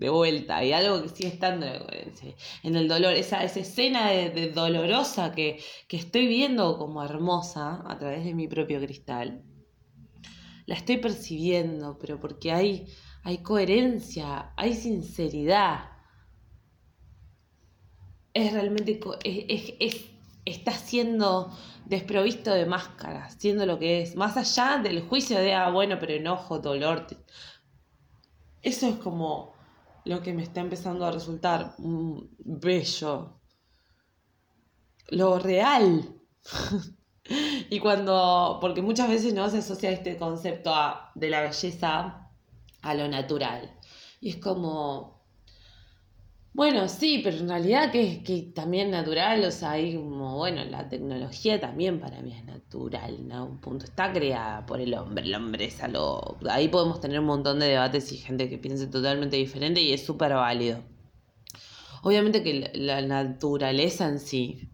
de 0.00 0.08
vuelta, 0.08 0.56
hay 0.56 0.72
algo 0.72 1.02
que 1.02 1.10
sigue 1.10 1.28
estando 1.28 1.66
en 1.66 2.74
el 2.74 2.88
dolor, 2.88 3.12
esa, 3.12 3.44
esa 3.44 3.60
escena 3.60 4.08
de, 4.08 4.50
dolorosa 4.50 5.32
que, 5.32 5.62
estoy 5.90 6.26
viendo 6.26 6.78
como 6.78 7.04
hermosa 7.04 7.84
a 7.86 7.98
través 7.98 8.24
de 8.24 8.32
mi 8.32 8.48
propio 8.48 8.80
cristal, 8.80 9.42
la 10.64 10.74
estoy 10.74 10.96
percibiendo, 10.96 11.98
pero 11.98 12.18
porque 12.18 12.50
hay, 12.50 12.86
hay 13.24 13.38
coherencia, 13.42 14.54
hay 14.56 14.72
sinceridad. 14.72 15.90
Es 18.32 18.54
realmente, 18.54 19.00
es, 19.22 20.04
está 20.46 20.72
siendo 20.72 21.54
desprovisto 21.84 22.54
de 22.54 22.64
máscaras, 22.64 23.34
siendo 23.38 23.66
lo 23.66 23.78
que 23.78 24.00
es, 24.00 24.16
más 24.16 24.38
allá 24.38 24.80
del 24.82 25.02
juicio 25.02 25.38
de, 25.38 25.52
ah, 25.52 25.70
bueno, 25.70 25.98
pero 26.00 26.14
enojo, 26.14 26.58
dolor. 26.58 27.06
Eso 28.62 28.88
es 28.88 28.96
como 28.96 29.59
lo 30.04 30.22
que 30.22 30.32
me 30.32 30.42
está 30.42 30.60
empezando 30.60 31.04
a 31.04 31.12
resultar 31.12 31.74
bello, 31.78 33.40
lo 35.08 35.38
real. 35.38 36.14
y 37.70 37.78
cuando, 37.80 38.58
porque 38.60 38.82
muchas 38.82 39.08
veces 39.08 39.34
no 39.34 39.48
se 39.50 39.58
asocia 39.58 39.90
este 39.90 40.16
concepto 40.16 40.72
de 41.14 41.30
la 41.30 41.42
belleza 41.42 42.30
a 42.82 42.94
lo 42.94 43.08
natural. 43.08 43.78
Y 44.20 44.30
es 44.30 44.36
como, 44.36 45.19
bueno, 46.52 46.88
sí, 46.88 47.20
pero 47.22 47.36
en 47.36 47.48
realidad 47.48 47.92
que, 47.92 48.24
que 48.24 48.42
también 48.54 48.90
natural, 48.90 49.44
o 49.44 49.50
sea, 49.52 49.72
hay 49.72 49.94
como, 49.94 50.36
bueno, 50.36 50.64
la 50.64 50.88
tecnología 50.88 51.60
también 51.60 52.00
para 52.00 52.20
mí 52.22 52.34
es 52.36 52.44
natural, 52.44 53.16
en 53.20 53.32
algún 53.32 53.60
punto 53.60 53.84
está 53.84 54.12
creada 54.12 54.66
por 54.66 54.80
el 54.80 54.94
hombre, 54.94 55.24
el 55.24 55.34
hombre 55.34 55.66
es 55.66 55.80
algo, 55.80 56.38
ahí 56.50 56.68
podemos 56.68 57.00
tener 57.00 57.20
un 57.20 57.26
montón 57.26 57.60
de 57.60 57.66
debates 57.66 58.10
y 58.12 58.16
gente 58.16 58.50
que 58.50 58.58
piense 58.58 58.88
totalmente 58.88 59.36
diferente 59.36 59.80
y 59.80 59.92
es 59.92 60.04
súper 60.04 60.34
válido. 60.34 60.82
Obviamente 62.02 62.42
que 62.42 62.70
la, 62.74 63.02
naturaleza 63.02 64.08
en 64.08 64.18
sí, 64.18 64.70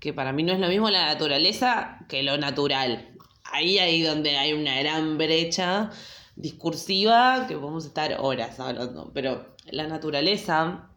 que 0.00 0.12
para 0.12 0.32
mí 0.32 0.42
no 0.42 0.52
es 0.52 0.58
lo 0.58 0.68
mismo 0.68 0.90
la 0.90 1.06
naturaleza 1.06 1.98
que 2.08 2.22
lo 2.22 2.38
natural. 2.38 3.14
Ahí 3.44 3.78
ahí 3.78 4.02
donde 4.02 4.36
hay 4.36 4.52
una 4.54 4.80
gran 4.80 5.18
brecha 5.18 5.90
discursiva 6.36 7.46
que 7.46 7.56
podemos 7.56 7.84
estar 7.84 8.16
horas 8.18 8.58
hablando, 8.58 9.12
pero 9.14 9.54
la 9.70 9.86
naturaleza 9.86 10.90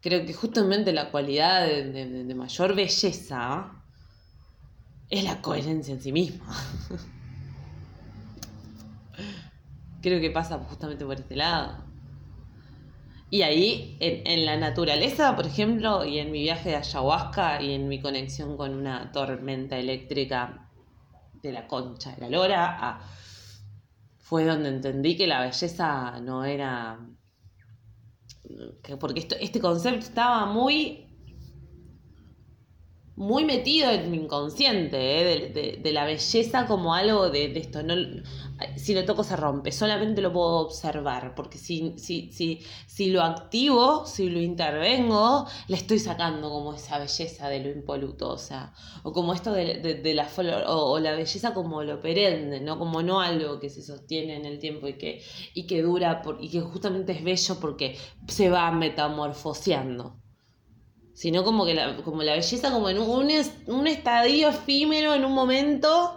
creo 0.00 0.24
que 0.24 0.32
justamente 0.32 0.92
la 0.92 1.10
cualidad 1.10 1.66
de, 1.66 2.34
mayor 2.34 2.74
belleza 2.74 3.72
es 5.08 5.24
la 5.24 5.40
coherencia 5.40 5.94
en 5.94 6.00
sí 6.00 6.12
misma. 6.12 6.46
creo 10.02 10.20
que 10.20 10.30
pasa 10.30 10.58
justamente 10.58 11.04
por 11.04 11.18
este 11.18 11.36
lado. 11.36 11.84
Y 13.28 13.42
ahí, 13.42 13.96
en, 13.98 14.26
en, 14.26 14.46
la 14.46 14.56
naturaleza, 14.56 15.34
por 15.34 15.46
ejemplo, 15.46 16.04
y 16.04 16.20
en 16.20 16.30
mi 16.30 16.42
viaje 16.42 16.70
de 16.70 16.76
ayahuasca 16.76 17.60
y 17.60 17.72
en 17.72 17.88
mi 17.88 18.00
conexión 18.00 18.56
con 18.56 18.72
una 18.72 19.10
tormenta 19.10 19.76
eléctrica 19.76 20.70
de 21.42 21.52
la 21.52 21.66
concha 21.66 22.12
de 22.12 22.20
la 22.20 22.30
lora, 22.30 22.78
ah, 22.80 23.00
fue 24.18 24.44
donde 24.44 24.68
entendí 24.68 25.16
que 25.16 25.26
la 25.26 25.40
belleza 25.40 26.20
no 26.20 26.44
era 26.44 26.98
porque 29.00 29.26
este 29.40 29.60
concepto 29.60 29.98
estaba 30.00 30.46
muy 30.46 31.05
muy 33.16 33.46
metido 33.46 33.90
en 33.90 34.10
mi 34.10 34.18
inconsciente, 34.18 34.98
¿eh? 34.98 35.78
de, 35.82 35.92
la 35.92 36.04
belleza 36.04 36.66
como 36.66 36.94
algo 36.94 37.30
de, 37.30 37.46
esto. 37.58 37.82
No, 37.82 37.94
si 38.76 38.94
lo 38.94 39.06
toco 39.06 39.24
se 39.24 39.36
rompe, 39.36 39.72
solamente 39.72 40.20
lo 40.20 40.32
puedo 40.32 40.58
observar, 40.58 41.34
porque 41.34 41.56
si, 41.56 41.94
si, 41.96 42.30
si, 42.30 42.60
si 42.86 43.10
lo 43.10 43.22
activo, 43.22 44.04
si 44.04 44.28
lo 44.28 44.38
intervengo, 44.40 45.46
le 45.68 45.76
estoy 45.76 45.98
sacando 45.98 46.50
como 46.50 46.74
esa 46.74 46.98
belleza 46.98 47.48
de 47.48 47.60
lo 47.60 47.70
impoluto, 47.70 48.36
o 49.02 49.12
como 49.12 49.32
esto 49.32 49.52
de, 49.52 50.12
la 50.14 50.26
flor, 50.26 50.64
o, 50.66 50.98
la 50.98 51.12
belleza 51.12 51.54
como 51.54 51.82
lo 51.82 52.00
perenne, 52.00 52.60
¿no? 52.60 52.78
Como 52.78 53.02
no 53.02 53.20
algo 53.20 53.58
que 53.60 53.70
se 53.70 53.82
sostiene 53.82 54.36
en 54.36 54.44
el 54.44 54.58
tiempo 54.58 54.88
y 54.88 54.98
que, 54.98 55.22
y 55.54 55.66
que 55.66 55.80
dura 55.80 56.20
por, 56.20 56.36
y 56.42 56.50
que 56.50 56.60
justamente 56.60 57.12
es 57.12 57.24
bello 57.24 57.58
porque 57.60 57.96
se 58.28 58.50
va 58.50 58.70
metamorfoseando 58.72 60.25
sino 61.16 61.44
como 61.44 61.64
que 61.64 61.74
la, 61.74 61.96
como 62.02 62.22
la 62.22 62.34
belleza 62.34 62.70
como 62.70 62.90
en 62.90 62.98
un, 62.98 63.32
un 63.68 63.86
estadio 63.86 64.50
efímero 64.50 65.14
en 65.14 65.24
un 65.24 65.32
momento 65.32 66.14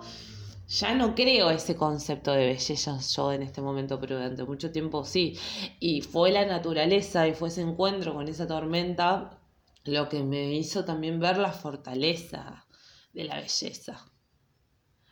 ya 0.67 0.93
no 0.93 1.15
creo 1.15 1.49
ese 1.49 1.77
concepto 1.77 2.31
de 2.31 2.45
belleza 2.47 2.99
yo 2.99 3.31
en 3.31 3.41
este 3.41 3.61
momento, 3.61 3.97
pero 3.99 4.17
durante 4.17 4.43
mucho 4.43 4.71
tiempo 4.71 5.05
sí. 5.05 5.39
Y 5.79 6.01
fue 6.01 6.31
la 6.31 6.45
naturaleza 6.45 7.27
y 7.27 7.33
fue 7.33 7.47
ese 7.47 7.61
encuentro 7.61 8.13
con 8.13 8.27
esa 8.27 8.45
tormenta 8.45 9.39
lo 9.85 10.09
que 10.09 10.21
me 10.21 10.53
hizo 10.53 10.83
también 10.83 11.19
ver 11.19 11.37
la 11.37 11.53
fortaleza 11.53 12.67
de 13.13 13.23
la 13.23 13.37
belleza. 13.37 14.05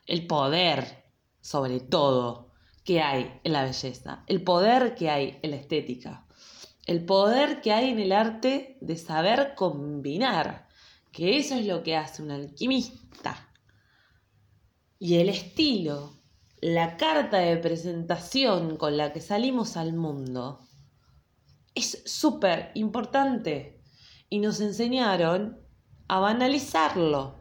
El 0.06 0.28
poder, 0.28 1.06
sobre 1.40 1.80
todo, 1.80 2.52
que 2.84 3.02
hay 3.02 3.40
en 3.44 3.54
la 3.54 3.64
belleza. 3.64 4.26
El 4.28 4.44
poder 4.44 4.96
que 4.96 5.10
hay 5.10 5.40
en 5.42 5.52
la 5.52 5.58
estética. 5.58 6.27
El 6.88 7.06
poder 7.06 7.62
que 7.62 7.74
hay 7.74 7.92
en 7.92 8.00
el 8.00 8.12
arte 8.12 8.78
de 8.82 8.98
saber 8.98 9.54
combinar. 9.56 10.68
Que 11.12 11.38
eso 11.38 11.56
es 11.56 11.66
lo 11.66 11.84
que 11.84 11.96
hace 11.96 12.24
un 12.24 12.32
alquimista 12.32 13.48
y 15.00 15.18
el 15.18 15.30
estilo, 15.30 16.14
la 16.60 16.98
carta 16.98 17.38
de 17.38 17.58
presentación 17.58 18.78
con 18.78 18.98
la 18.98 19.14
que 19.14 19.22
salimos 19.22 19.78
al 19.78 19.94
mundo, 19.94 20.60
es 21.76 22.02
súper 22.06 22.72
importante. 22.74 23.80
Y 24.30 24.40
nos 24.40 24.60
enseñaron 24.60 25.60
a 26.08 26.20
banalizarlo. 26.20 27.36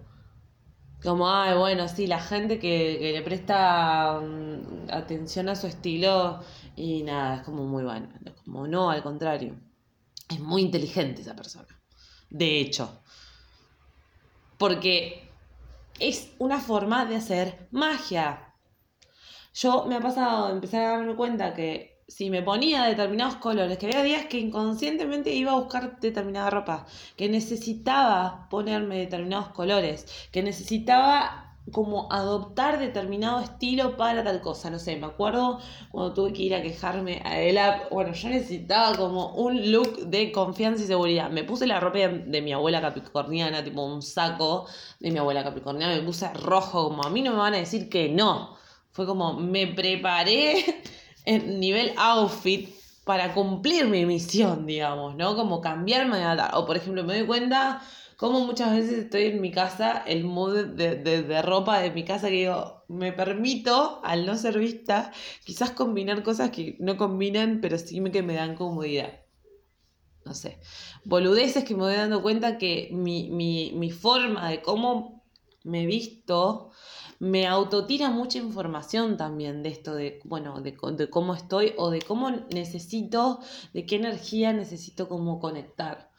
Como, 1.02 1.30
ay, 1.30 1.56
bueno, 1.56 1.88
sí, 1.88 2.06
la 2.06 2.20
gente 2.20 2.58
que, 2.58 3.12
le 3.14 3.22
presta 3.22 4.20
mm, 4.20 4.90
atención 4.90 5.48
a 5.48 5.56
su 5.56 5.66
estilo 5.66 6.40
y 6.76 7.02
nada, 7.02 7.36
es 7.36 7.42
como 7.42 7.64
muy 7.64 7.82
bueno. 7.82 8.08
Como 8.44 8.66
no, 8.68 8.90
al 8.90 9.02
contrario. 9.02 9.56
Es 10.28 10.40
muy 10.40 10.62
inteligente 10.62 11.22
esa 11.22 11.34
persona. 11.34 11.68
De 12.28 12.60
hecho. 12.60 13.02
Porque 14.58 15.30
es 15.98 16.32
una 16.38 16.60
forma 16.60 17.06
de 17.06 17.16
hacer 17.16 17.68
magia. 17.70 18.54
Yo 19.54 19.86
me 19.86 19.96
ha 19.96 20.00
pasado 20.00 20.50
empezar 20.50 20.82
a 20.82 20.98
darme 20.98 21.16
cuenta 21.16 21.54
que 21.54 21.96
si 22.08 22.30
me 22.30 22.42
ponía 22.42 22.84
determinados 22.84 23.36
colores, 23.36 23.78
que 23.78 23.86
había 23.86 24.02
días 24.02 24.26
que 24.26 24.38
inconscientemente 24.38 25.32
iba 25.32 25.52
a 25.52 25.58
buscar 25.58 25.98
determinada 25.98 26.50
ropa, 26.50 26.86
que 27.16 27.28
necesitaba 27.28 28.48
ponerme 28.48 28.98
determinados 28.98 29.48
colores, 29.48 30.28
que 30.30 30.42
necesitaba 30.42 31.45
como 31.72 32.10
adoptar 32.12 32.78
determinado 32.78 33.40
estilo 33.40 33.96
para 33.96 34.22
tal 34.22 34.40
cosa. 34.40 34.70
No 34.70 34.78
sé, 34.78 34.96
me 34.96 35.06
acuerdo 35.06 35.60
cuando 35.90 36.14
tuve 36.14 36.32
que 36.32 36.42
ir 36.42 36.54
a 36.54 36.62
quejarme 36.62 37.20
a 37.24 37.40
Ela, 37.40 37.88
bueno, 37.90 38.12
yo 38.12 38.28
necesitaba 38.28 38.96
como 38.96 39.34
un 39.34 39.72
look 39.72 40.06
de 40.06 40.32
confianza 40.32 40.84
y 40.84 40.86
seguridad. 40.86 41.30
Me 41.30 41.44
puse 41.44 41.66
la 41.66 41.80
ropa 41.80 41.98
de, 41.98 42.42
mi 42.42 42.52
abuela 42.52 42.80
capricorniana, 42.80 43.64
tipo 43.64 43.84
un 43.84 44.02
saco 44.02 44.66
de 45.00 45.10
mi 45.10 45.18
abuela 45.18 45.42
capricorniana, 45.42 45.96
me 45.96 46.02
puse 46.02 46.32
rojo, 46.34 46.88
como 46.88 47.04
a 47.04 47.10
mí 47.10 47.22
no 47.22 47.32
me 47.32 47.38
van 47.38 47.54
a 47.54 47.58
decir 47.58 47.88
que 47.88 48.08
no. 48.08 48.56
Fue 48.92 49.06
como 49.06 49.34
me 49.34 49.66
preparé 49.66 50.64
en 51.24 51.60
nivel 51.60 51.92
outfit 51.96 52.70
para 53.04 53.34
cumplir 53.34 53.86
mi 53.86 54.04
misión, 54.06 54.66
digamos, 54.66 55.14
¿no? 55.16 55.36
Como 55.36 55.60
cambiarme 55.60 56.18
de 56.18 56.42
O 56.54 56.66
por 56.66 56.76
ejemplo, 56.76 57.04
me 57.04 57.18
doy 57.18 57.26
cuenta 57.26 57.80
como 58.16 58.40
muchas 58.40 58.72
veces 58.72 58.98
estoy 58.98 59.24
en 59.24 59.40
mi 59.40 59.50
casa, 59.50 60.02
el 60.06 60.24
mood 60.24 60.66
de, 60.66 61.42
ropa 61.42 61.80
de 61.80 61.90
mi 61.90 62.04
casa, 62.04 62.28
que 62.28 62.34
digo, 62.36 62.84
me 62.88 63.12
permito, 63.12 64.00
al 64.04 64.26
no 64.26 64.36
ser 64.36 64.58
vista, 64.58 65.12
quizás 65.44 65.72
combinar 65.72 66.22
cosas 66.22 66.50
que 66.50 66.76
no 66.80 66.96
combinan, 66.96 67.60
pero 67.60 67.78
sí 67.78 68.02
que 68.10 68.22
me 68.22 68.34
dan 68.34 68.56
comodidad. 68.56 69.20
No 70.24 70.34
sé, 70.34 70.58
boludeces 71.04 71.64
que 71.64 71.74
me 71.74 71.82
voy 71.82 71.94
dando 71.94 72.20
cuenta 72.20 72.58
que 72.58 72.88
mi, 72.92 73.30
mi 73.30 73.90
forma 73.90 74.50
de 74.50 74.60
cómo 74.60 75.24
me 75.62 75.86
visto 75.86 76.72
me 77.18 77.46
autotira 77.46 78.10
mucha 78.10 78.38
información 78.38 79.16
también 79.16 79.62
de 79.62 79.70
esto, 79.70 79.94
de, 79.94 80.20
bueno, 80.24 80.60
de, 80.60 80.76
de, 80.92 81.10
cómo 81.10 81.34
estoy 81.34 81.72
o 81.76 81.90
de 81.90 82.00
cómo 82.02 82.30
necesito, 82.30 83.40
de 83.72 83.86
qué 83.86 83.96
energía 83.96 84.52
necesito 84.52 85.08
como 85.08 85.40
conectar. 85.40 86.10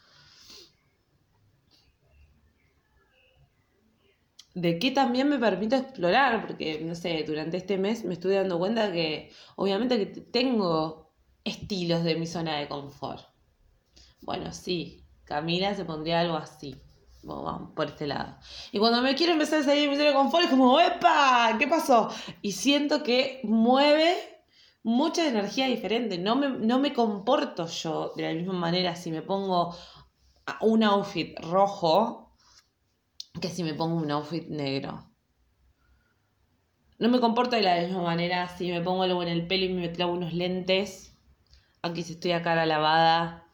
De 4.58 4.80
qué 4.80 4.90
también 4.90 5.30
me 5.30 5.38
permite 5.38 5.76
explorar, 5.76 6.48
porque, 6.48 6.82
no 6.82 6.96
sé, 6.96 7.24
durante 7.28 7.58
este 7.58 7.78
mes 7.78 8.04
me 8.04 8.14
estuve 8.16 8.36
dando 8.36 8.58
cuenta 8.58 8.92
que 8.92 9.32
obviamente 9.56 10.00
que 10.00 10.22
tengo 10.22 11.12
estilos 11.44 12.04
de 12.04 12.16
mi 12.16 12.26
zona 12.26 12.58
de 12.58 12.68
confort. 12.68 13.24
Bueno, 14.22 14.52
sí, 14.52 15.06
Camila 15.26 15.76
se 15.76 15.86
pondría 15.86 16.22
algo 16.22 16.38
así. 16.38 16.76
Vamos, 17.22 17.72
por 17.76 17.88
este 17.88 18.08
lado. 18.08 18.38
Y 18.72 18.80
cuando 18.80 19.02
me 19.02 19.14
quiero 19.14 19.34
empezar 19.34 19.60
a 19.60 19.64
salir 19.64 19.84
de 19.84 19.90
mi 19.90 19.96
zona 19.96 20.08
de 20.08 20.16
confort 20.16 20.46
es 20.46 20.50
como, 20.50 20.80
¡epa! 20.80 21.56
¿Qué 21.60 21.68
pasó? 21.68 22.10
Y 22.42 22.54
siento 22.54 23.04
que 23.04 23.42
mueve 23.44 24.16
mucha 24.82 25.28
energía 25.28 25.68
diferente. 25.68 26.18
No 26.18 26.36
me, 26.36 26.50
no 26.50 26.80
me 26.80 26.94
comporto 26.94 27.68
yo 27.68 28.12
de 28.16 28.24
la 28.24 28.34
misma 28.34 28.54
manera 28.54 28.96
si 28.96 29.12
me 29.12 29.22
pongo 29.22 29.76
un 30.62 30.84
outfit 30.84 31.38
rojo 31.42 32.27
que 33.40 33.50
si 33.50 33.64
me 33.64 33.74
pongo 33.74 33.96
un 33.96 34.12
outfit 34.12 34.48
negro. 34.48 35.08
No 37.00 37.10
me 37.10 37.20
comporto 37.20 37.56
de 37.56 37.62
la 37.62 37.80
misma 37.80 38.02
manera 38.02 38.48
si 38.58 38.72
me 38.72 38.82
pongo 38.82 39.04
algo 39.04 39.22
en 39.22 39.30
el 39.30 39.46
pelo 39.48 39.66
y 39.66 39.74
me 39.74 39.92
clavo 39.92 40.14
unos 40.14 40.34
lentes. 40.34 41.16
Aquí 41.82 42.02
si 42.04 42.14
estoy 42.14 42.32
a 42.32 42.42
cara 42.42 42.66
lavada. 42.66 43.48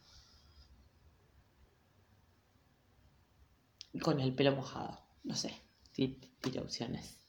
Con 4.01 4.19
el 4.19 4.33
pelo 4.33 4.55
mojado. 4.55 4.99
No 5.23 5.35
sé. 5.35 5.53
Tira 5.91 6.61
opciones. 6.61 7.19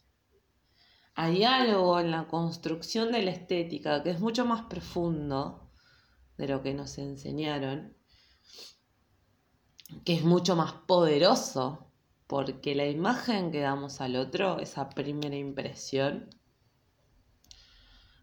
Hay 1.17 1.45
algo 1.45 2.01
en 2.01 2.11
la 2.11 2.27
construcción 2.27 3.13
de 3.13 3.23
la 3.23 3.31
estética 3.31 4.03
que 4.03 4.11
es 4.11 4.21
mucho 4.21 4.45
más 4.45 4.63
profundo 4.63 5.71
de 6.37 6.49
lo 6.49 6.63
que 6.63 6.75
nos 6.75 6.99
enseñaron. 6.99 7.97
Que 10.05 10.15
es 10.15 10.25
mucho 10.25 10.57
más 10.57 10.73
poderoso 10.73 11.84
porque 12.27 12.75
la 12.75 12.87
imagen 12.87 13.51
que 13.51 13.61
damos 13.61 14.01
al 14.01 14.17
otro, 14.17 14.59
esa 14.59 14.89
primera 14.89 15.37
impresión, 15.37 16.31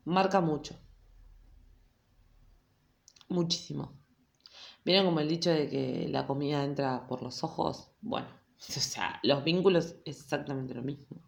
marca 0.05 0.41
mucho. 0.41 0.75
Muchísimo. 3.29 3.97
¿Vieron 4.83 5.05
como 5.05 5.19
el 5.19 5.29
dicho 5.29 5.51
de 5.51 5.69
que 5.69 6.07
la 6.09 6.25
comida 6.25 6.63
entra 6.63 7.07
por 7.07 7.21
los 7.21 7.43
ojos? 7.43 7.91
Bueno, 8.01 8.27
o 8.59 8.71
sea, 8.79 9.19
los 9.23 9.43
vínculos 9.43 9.95
es 10.05 10.19
exactamente 10.19 10.73
lo 10.73 10.81
mismo. 10.81 11.21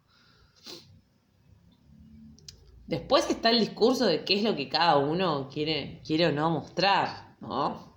Después 2.86 3.30
está 3.30 3.50
el 3.50 3.60
discurso 3.60 4.04
de 4.04 4.24
qué 4.24 4.34
es 4.34 4.42
lo 4.42 4.54
que 4.54 4.68
cada 4.68 4.98
uno 4.98 5.48
quiere, 5.48 6.02
quiere 6.04 6.26
o 6.26 6.32
no 6.32 6.50
mostrar, 6.50 7.36
¿no? 7.40 7.96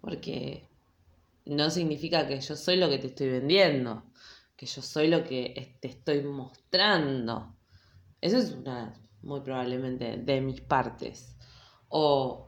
Porque 0.00 0.67
no 1.48 1.70
significa 1.70 2.26
que 2.26 2.40
yo 2.40 2.56
soy 2.56 2.76
lo 2.76 2.88
que 2.88 2.98
te 2.98 3.08
estoy 3.08 3.28
vendiendo, 3.28 4.04
que 4.56 4.66
yo 4.66 4.82
soy 4.82 5.08
lo 5.08 5.24
que 5.24 5.78
te 5.80 5.88
estoy 5.88 6.22
mostrando. 6.22 7.56
Eso 8.20 8.38
es 8.38 8.52
una, 8.52 8.94
muy 9.22 9.40
probablemente, 9.40 10.16
de 10.18 10.40
mis 10.40 10.60
partes. 10.60 11.36
O, 11.88 12.46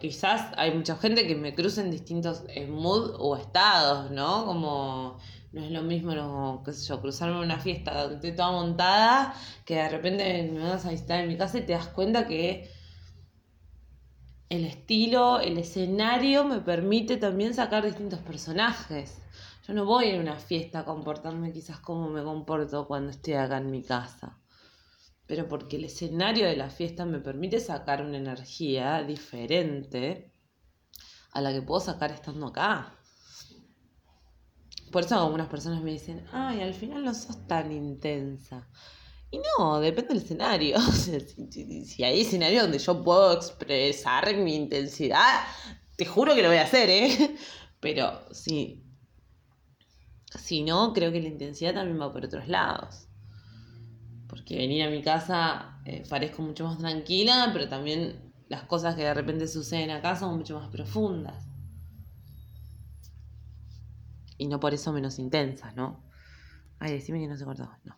quizás 0.00 0.52
hay 0.56 0.72
mucha 0.74 0.96
gente 0.96 1.26
que 1.26 1.34
me 1.34 1.54
cruza 1.54 1.82
en 1.82 1.90
distintos 1.90 2.44
mood 2.68 3.14
o 3.18 3.36
estados, 3.36 4.10
¿no? 4.10 4.46
Como 4.46 5.18
no 5.52 5.64
es 5.64 5.70
lo 5.70 5.82
mismo, 5.82 6.14
no, 6.14 6.62
qué 6.64 6.72
sé 6.72 6.86
yo, 6.86 7.00
cruzarme 7.00 7.40
una 7.40 7.58
fiesta 7.58 8.02
donde 8.02 8.16
estoy 8.16 8.32
toda 8.32 8.52
montada, 8.52 9.34
que 9.64 9.76
de 9.76 9.88
repente 9.88 10.50
me 10.52 10.60
vas 10.60 10.86
a 10.86 10.90
visitar 10.90 11.20
en 11.20 11.28
mi 11.28 11.36
casa 11.36 11.58
y 11.58 11.62
te 11.62 11.72
das 11.72 11.88
cuenta 11.88 12.26
que 12.26 12.70
el 14.48 14.64
estilo, 14.64 15.40
el 15.40 15.58
escenario 15.58 16.44
me 16.44 16.60
permite 16.60 17.18
también 17.18 17.54
sacar 17.54 17.84
distintos 17.84 18.20
personajes. 18.20 19.18
Yo 19.66 19.74
no 19.74 19.84
voy 19.84 20.10
a 20.10 20.20
una 20.20 20.36
fiesta 20.36 20.80
a 20.80 20.84
comportarme 20.86 21.52
quizás 21.52 21.78
como 21.80 22.08
me 22.08 22.22
comporto 22.22 22.86
cuando 22.86 23.10
estoy 23.10 23.34
acá 23.34 23.58
en 23.58 23.70
mi 23.70 23.82
casa. 23.82 24.38
Pero 25.26 25.46
porque 25.46 25.76
el 25.76 25.84
escenario 25.84 26.46
de 26.46 26.56
la 26.56 26.70
fiesta 26.70 27.04
me 27.04 27.20
permite 27.20 27.60
sacar 27.60 28.02
una 28.02 28.16
energía 28.16 29.02
diferente 29.02 30.32
a 31.32 31.42
la 31.42 31.52
que 31.52 31.60
puedo 31.60 31.80
sacar 31.80 32.10
estando 32.10 32.46
acá. 32.46 32.94
Por 34.90 35.04
eso 35.04 35.16
algunas 35.16 35.48
personas 35.48 35.82
me 35.82 35.90
dicen, 35.90 36.26
ay, 36.32 36.62
al 36.62 36.72
final 36.72 37.04
no 37.04 37.12
sos 37.12 37.46
tan 37.46 37.70
intensa. 37.70 38.66
Y 39.30 39.40
no, 39.58 39.80
depende 39.80 40.14
del 40.14 40.22
escenario. 40.22 40.80
si, 40.92 42.02
hay 42.02 42.20
escenario 42.20 42.62
donde 42.62 42.78
yo 42.78 43.02
puedo 43.02 43.34
expresar 43.34 44.34
mi 44.36 44.54
intensidad, 44.54 45.42
te 45.96 46.06
juro 46.06 46.34
que 46.34 46.42
lo 46.42 46.48
voy 46.48 46.58
a 46.58 46.62
hacer, 46.62 46.88
¿eh? 46.88 47.36
Pero 47.80 48.20
sí. 48.32 48.84
Si 50.38 50.62
no, 50.62 50.92
creo 50.92 51.12
que 51.12 51.20
la 51.20 51.28
intensidad 51.28 51.74
también 51.74 52.00
va 52.00 52.12
por 52.12 52.24
otros 52.24 52.48
lados. 52.48 53.08
Porque 54.28 54.56
venir 54.56 54.82
a 54.82 54.90
mi 54.90 55.02
casa 55.02 55.80
eh, 55.84 56.04
parezco 56.08 56.42
mucho 56.42 56.64
más 56.64 56.78
tranquila, 56.78 57.48
pero 57.54 57.66
también 57.66 58.34
las 58.48 58.64
cosas 58.64 58.94
que 58.94 59.02
de 59.02 59.14
repente 59.14 59.48
suceden 59.48 59.90
acá 59.90 60.16
son 60.16 60.36
mucho 60.36 60.58
más 60.60 60.68
profundas. 60.68 61.46
Y 64.36 64.46
no 64.48 64.60
por 64.60 64.74
eso 64.74 64.92
menos 64.92 65.18
intensas, 65.18 65.74
¿no? 65.74 66.04
Ay, 66.78 66.92
decime 66.92 67.20
que 67.20 67.26
no 67.26 67.38
se 67.38 67.46
cortó. 67.46 67.70
No. 67.84 67.96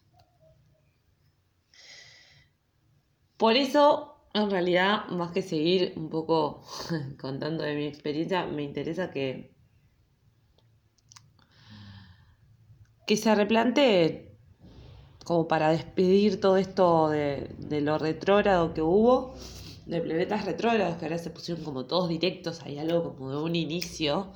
Por 3.41 3.57
eso, 3.57 4.17
en 4.35 4.51
realidad, 4.51 5.07
más 5.09 5.33
que 5.33 5.41
seguir 5.41 5.95
un 5.97 6.11
poco 6.11 6.63
contando 7.19 7.65
de 7.65 7.75
mi 7.75 7.87
experiencia, 7.87 8.45
me 8.45 8.63
interesa 8.63 9.11
que, 9.11 9.55
que 13.07 13.17
se 13.17 13.35
replantee 13.35 14.37
como 15.25 15.49
para 15.49 15.71
despedir 15.71 16.39
todo 16.39 16.59
esto 16.59 17.09
de, 17.09 17.81
lo 17.81 17.97
retrógrado 17.97 18.75
que 18.75 18.83
hubo, 18.83 19.35
de 19.87 20.03
planetas 20.03 20.45
retrógrados 20.45 20.99
que 20.99 21.07
ahora 21.07 21.17
se 21.17 21.31
pusieron 21.31 21.65
como 21.65 21.87
todos 21.87 22.11
directos, 22.11 22.61
hay 22.61 22.77
algo 22.77 23.17
como 23.17 23.31
de 23.31 23.39
un 23.39 23.57
inicio. 23.57 24.35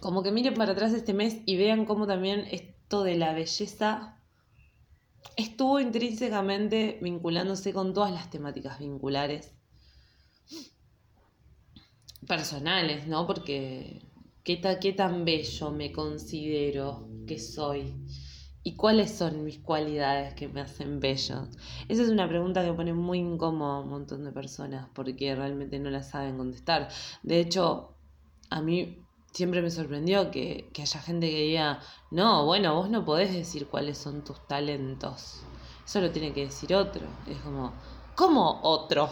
Como 0.00 0.22
que 0.22 0.32
miren 0.32 0.54
para 0.54 0.72
atrás 0.72 0.94
este 0.94 1.12
mes 1.12 1.42
y 1.44 1.58
vean 1.58 1.84
cómo 1.84 2.06
también 2.06 2.46
esto 2.50 3.02
de 3.04 3.16
la 3.16 3.34
belleza 3.34 4.21
estuvo 5.36 5.80
intrínsecamente 5.80 6.98
vinculándose 7.02 7.72
con 7.72 7.94
todas 7.94 8.12
las 8.12 8.30
temáticas 8.30 8.78
vinculares 8.78 9.52
personales, 12.26 13.06
¿no? 13.06 13.26
Porque 13.26 14.02
¿qué, 14.44 14.60
qué 14.80 14.92
tan 14.92 15.24
bello 15.24 15.70
me 15.70 15.92
considero 15.92 17.08
que 17.26 17.38
soy 17.38 17.94
y 18.64 18.76
cuáles 18.76 19.10
son 19.10 19.44
mis 19.44 19.58
cualidades 19.58 20.34
que 20.34 20.48
me 20.48 20.60
hacen 20.60 21.00
bello. 21.00 21.48
Esa 21.88 22.02
es 22.02 22.08
una 22.08 22.28
pregunta 22.28 22.64
que 22.64 22.72
pone 22.72 22.92
muy 22.92 23.18
incómodo 23.18 23.72
a 23.72 23.80
un 23.80 23.90
montón 23.90 24.24
de 24.24 24.30
personas 24.30 24.88
porque 24.94 25.34
realmente 25.34 25.78
no 25.78 25.90
la 25.90 26.02
saben 26.02 26.36
contestar. 26.36 26.88
De 27.22 27.40
hecho, 27.40 27.96
a 28.50 28.62
mí 28.62 29.01
siempre 29.32 29.62
me 29.62 29.70
sorprendió 29.70 30.30
que, 30.30 30.70
haya 30.78 31.00
gente 31.00 31.30
que 31.30 31.42
diga, 31.42 31.80
no, 32.10 32.44
bueno, 32.44 32.74
vos 32.74 32.90
no 32.90 33.04
podés 33.04 33.32
decir 33.32 33.66
cuáles 33.66 33.98
son 33.98 34.22
tus 34.24 34.46
talentos. 34.46 35.40
Eso 35.84 36.00
lo 36.00 36.10
tiene 36.10 36.32
que 36.32 36.46
decir 36.46 36.74
otro. 36.74 37.06
Es 37.26 37.38
como, 37.38 37.72
¿cómo 38.14 38.60
otro 38.62 39.10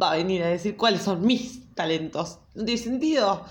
va 0.00 0.12
a 0.12 0.16
venir 0.16 0.42
a 0.42 0.48
decir 0.48 0.76
cuáles 0.76 1.02
son 1.02 1.24
mis 1.24 1.74
talentos? 1.74 2.40
No 2.54 2.64
tiene 2.64 2.80
sentido. 2.80 3.44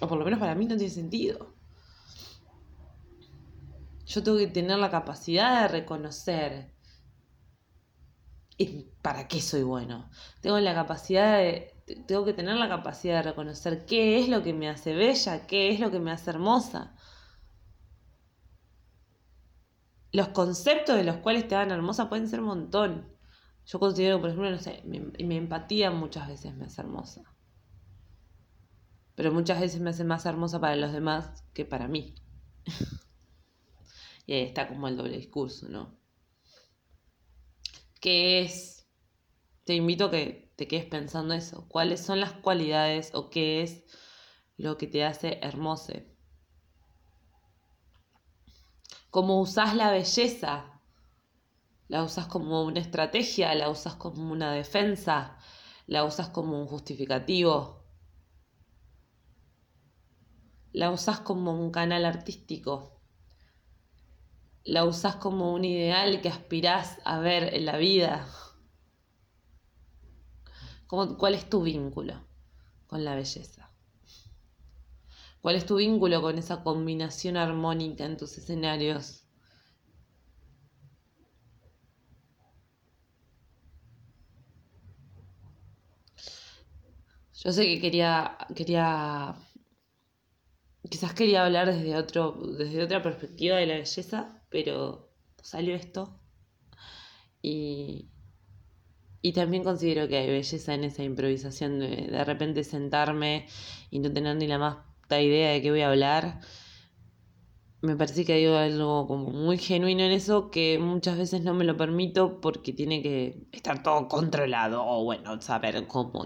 O 0.00 0.08
por 0.08 0.18
lo 0.18 0.24
menos 0.24 0.40
para 0.40 0.54
mí 0.54 0.66
no 0.66 0.76
tiene 0.76 0.92
sentido. 0.92 1.54
Yo 4.06 4.22
tengo 4.22 4.38
que 4.38 4.46
tener 4.46 4.78
la 4.78 4.90
capacidad 4.90 5.62
de 5.62 5.68
reconocer 5.68 6.72
para 9.02 9.28
qué 9.28 9.40
soy 9.40 9.62
bueno. 9.62 10.10
Tengo 10.40 10.58
la 10.60 10.74
capacidad 10.74 11.38
de 11.38 11.75
tengo 11.94 12.24
que 12.24 12.32
tener 12.32 12.56
la 12.56 12.68
capacidad 12.68 13.16
de 13.16 13.30
reconocer 13.30 13.86
qué 13.86 14.18
es 14.18 14.28
lo 14.28 14.42
que 14.42 14.52
me 14.52 14.68
hace 14.68 14.94
bella, 14.94 15.46
qué 15.46 15.70
es 15.70 15.80
lo 15.80 15.90
que 15.90 16.00
me 16.00 16.10
hace 16.10 16.30
hermosa. 16.30 16.94
Los 20.12 20.28
conceptos 20.28 20.96
de 20.96 21.04
los 21.04 21.16
cuales 21.18 21.46
te 21.46 21.54
hagan 21.54 21.70
hermosa 21.70 22.08
pueden 22.08 22.28
ser 22.28 22.40
un 22.40 22.46
montón. 22.46 23.08
Yo 23.66 23.78
considero, 23.78 24.20
por 24.20 24.30
ejemplo, 24.30 24.50
no 24.50 24.58
sé, 24.58 24.82
mi, 24.84 25.00
mi 25.00 25.36
empatía 25.36 25.90
muchas 25.90 26.28
veces 26.28 26.54
me 26.56 26.66
hace 26.66 26.80
hermosa. 26.80 27.22
Pero 29.14 29.32
muchas 29.32 29.60
veces 29.60 29.80
me 29.80 29.90
hace 29.90 30.04
más 30.04 30.26
hermosa 30.26 30.60
para 30.60 30.76
los 30.76 30.92
demás 30.92 31.44
que 31.54 31.64
para 31.64 31.88
mí. 31.88 32.14
y 34.26 34.32
ahí 34.34 34.42
está 34.42 34.68
como 34.68 34.88
el 34.88 34.96
doble 34.96 35.16
discurso, 35.16 35.68
¿no? 35.68 35.96
¿Qué 38.00 38.42
es? 38.42 38.75
Te 39.66 39.74
invito 39.74 40.04
a 40.04 40.10
que 40.12 40.52
te 40.54 40.68
quedes 40.68 40.84
pensando 40.86 41.34
eso. 41.34 41.66
¿Cuáles 41.68 42.00
son 42.00 42.20
las 42.20 42.32
cualidades 42.34 43.10
o 43.14 43.30
qué 43.30 43.62
es 43.62 43.82
lo 44.56 44.78
que 44.78 44.86
te 44.86 45.04
hace 45.04 45.40
hermoso? 45.42 45.92
¿Cómo 49.10 49.40
usas 49.40 49.74
la 49.74 49.90
belleza? 49.90 50.80
¿La 51.88 52.04
usas 52.04 52.28
como 52.28 52.62
una 52.62 52.78
estrategia? 52.78 53.56
¿La 53.56 53.68
usas 53.68 53.96
como 53.96 54.30
una 54.30 54.52
defensa? 54.52 55.36
¿La 55.88 56.04
usas 56.04 56.28
como 56.28 56.60
un 56.60 56.68
justificativo? 56.68 57.84
¿La 60.70 60.92
usas 60.92 61.18
como 61.18 61.60
un 61.60 61.72
canal 61.72 62.04
artístico? 62.04 63.02
¿La 64.62 64.84
usas 64.84 65.16
como 65.16 65.52
un 65.52 65.64
ideal 65.64 66.20
que 66.20 66.28
aspirás 66.28 67.00
a 67.04 67.18
ver 67.18 67.52
en 67.52 67.66
la 67.66 67.78
vida? 67.78 68.28
¿Cuál 70.88 71.34
es 71.34 71.50
tu 71.50 71.62
vínculo 71.62 72.14
con 72.86 73.04
la 73.04 73.14
belleza? 73.14 73.70
¿Cuál 75.40 75.56
es 75.56 75.66
tu 75.66 75.76
vínculo 75.76 76.20
con 76.22 76.38
esa 76.38 76.62
combinación 76.62 77.36
armónica 77.36 78.04
en 78.04 78.16
tus 78.16 78.38
escenarios? 78.38 79.24
Yo 87.42 87.52
sé 87.52 87.64
que 87.66 87.80
quería, 87.80 88.36
quería, 88.54 89.36
quizás 90.90 91.14
quería 91.14 91.44
hablar 91.44 91.66
desde, 91.72 91.96
otro, 91.96 92.32
desde 92.58 92.82
otra 92.82 93.02
perspectiva 93.02 93.56
de 93.56 93.66
la 93.66 93.74
belleza, 93.74 94.42
pero 94.50 95.12
salió 95.42 95.74
esto 95.76 96.20
y, 97.42 98.10
y 99.26 99.32
también 99.32 99.64
considero 99.64 100.06
que 100.06 100.18
hay 100.18 100.28
belleza 100.28 100.74
en 100.74 100.84
esa 100.84 101.02
improvisación 101.02 101.80
de 101.80 102.06
de 102.12 102.24
repente 102.24 102.62
sentarme 102.62 103.46
y 103.90 103.98
no 103.98 104.12
tener 104.12 104.36
ni 104.36 104.46
la 104.46 104.56
más 104.58 104.76
idea 105.10 105.50
de 105.50 105.60
qué 105.62 105.70
voy 105.72 105.80
a 105.80 105.88
hablar. 105.88 106.38
Me 107.82 107.96
parece 107.96 108.24
que 108.24 108.34
hay 108.34 108.46
algo 108.46 109.08
como 109.08 109.30
muy 109.30 109.58
genuino 109.58 110.04
en 110.04 110.12
eso 110.12 110.48
que 110.48 110.78
muchas 110.78 111.18
veces 111.18 111.42
no 111.42 111.54
me 111.54 111.64
lo 111.64 111.76
permito 111.76 112.40
porque 112.40 112.72
tiene 112.72 113.02
que 113.02 113.48
estar 113.50 113.82
todo 113.82 114.06
controlado 114.06 114.84
o 114.86 115.02
bueno, 115.02 115.42
saber 115.42 115.88
cómo. 115.88 116.24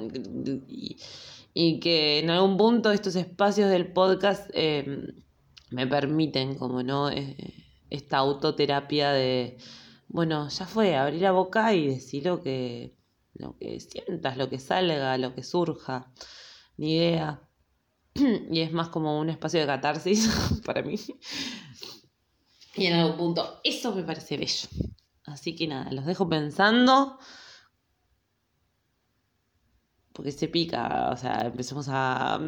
Y, 1.55 1.81
que 1.81 2.19
en 2.19 2.29
algún 2.29 2.59
punto 2.59 2.93
estos 2.93 3.17
espacios 3.17 3.71
del 3.71 3.95
podcast 3.95 4.51
em, 4.53 5.07
me 5.71 5.87
permiten 5.87 6.55
como 6.55 6.83
no 6.83 7.09
eh, 7.11 7.35
esta 7.89 8.19
autoterapia 8.19 9.13
de 9.13 9.57
bueno, 10.13 10.49
ya 10.49 10.67
fue, 10.67 10.97
abrir 10.97 11.23
la 11.23 11.31
boca 11.31 11.73
y 11.73 11.87
decir 11.87 12.27
lo 12.27 12.43
que, 12.43 12.97
lo 13.35 13.57
que 13.57 13.79
sientas, 13.79 14.37
lo 14.37 14.51
que 14.51 14.59
salga, 14.59 15.17
lo 15.19 15.35
que 15.35 15.45
surja, 15.45 16.13
ni 16.77 16.97
idea. 16.97 17.49
y 18.15 18.61
es 18.61 18.73
más 18.73 18.89
como 18.89 19.21
un 19.21 19.31
espacio 19.31 19.61
de 19.61 19.67
catarsis 19.67 20.29
para 20.67 20.83
mí. 20.83 20.97
y 22.75 22.87
en 22.87 22.95
algún 22.95 23.17
punto, 23.17 23.61
eso 23.63 23.95
me 23.95 24.03
parece 24.03 24.37
bello. 24.37 24.69
Así 25.27 25.55
que 25.55 25.69
nada, 25.69 25.93
los 25.93 26.05
dejo 26.07 26.29
pensando 26.29 27.19
porque 30.21 30.33
se 30.33 30.49
pica, 30.49 31.09
o 31.11 31.17
sea, 31.17 31.41
empecemos 31.47 31.87
a... 31.89 32.39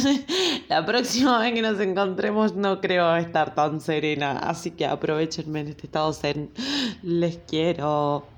la 0.68 0.86
próxima 0.86 1.40
vez 1.40 1.52
que 1.52 1.60
nos 1.60 1.80
encontremos 1.80 2.54
no 2.54 2.80
creo 2.80 3.16
estar 3.16 3.56
tan 3.56 3.80
serena, 3.80 4.38
así 4.38 4.70
que 4.70 4.86
aprovechenme 4.86 5.62
en 5.62 5.68
este 5.68 5.86
estado 5.86 6.12
zen. 6.12 6.52
Les 7.02 7.38
quiero. 7.38 8.31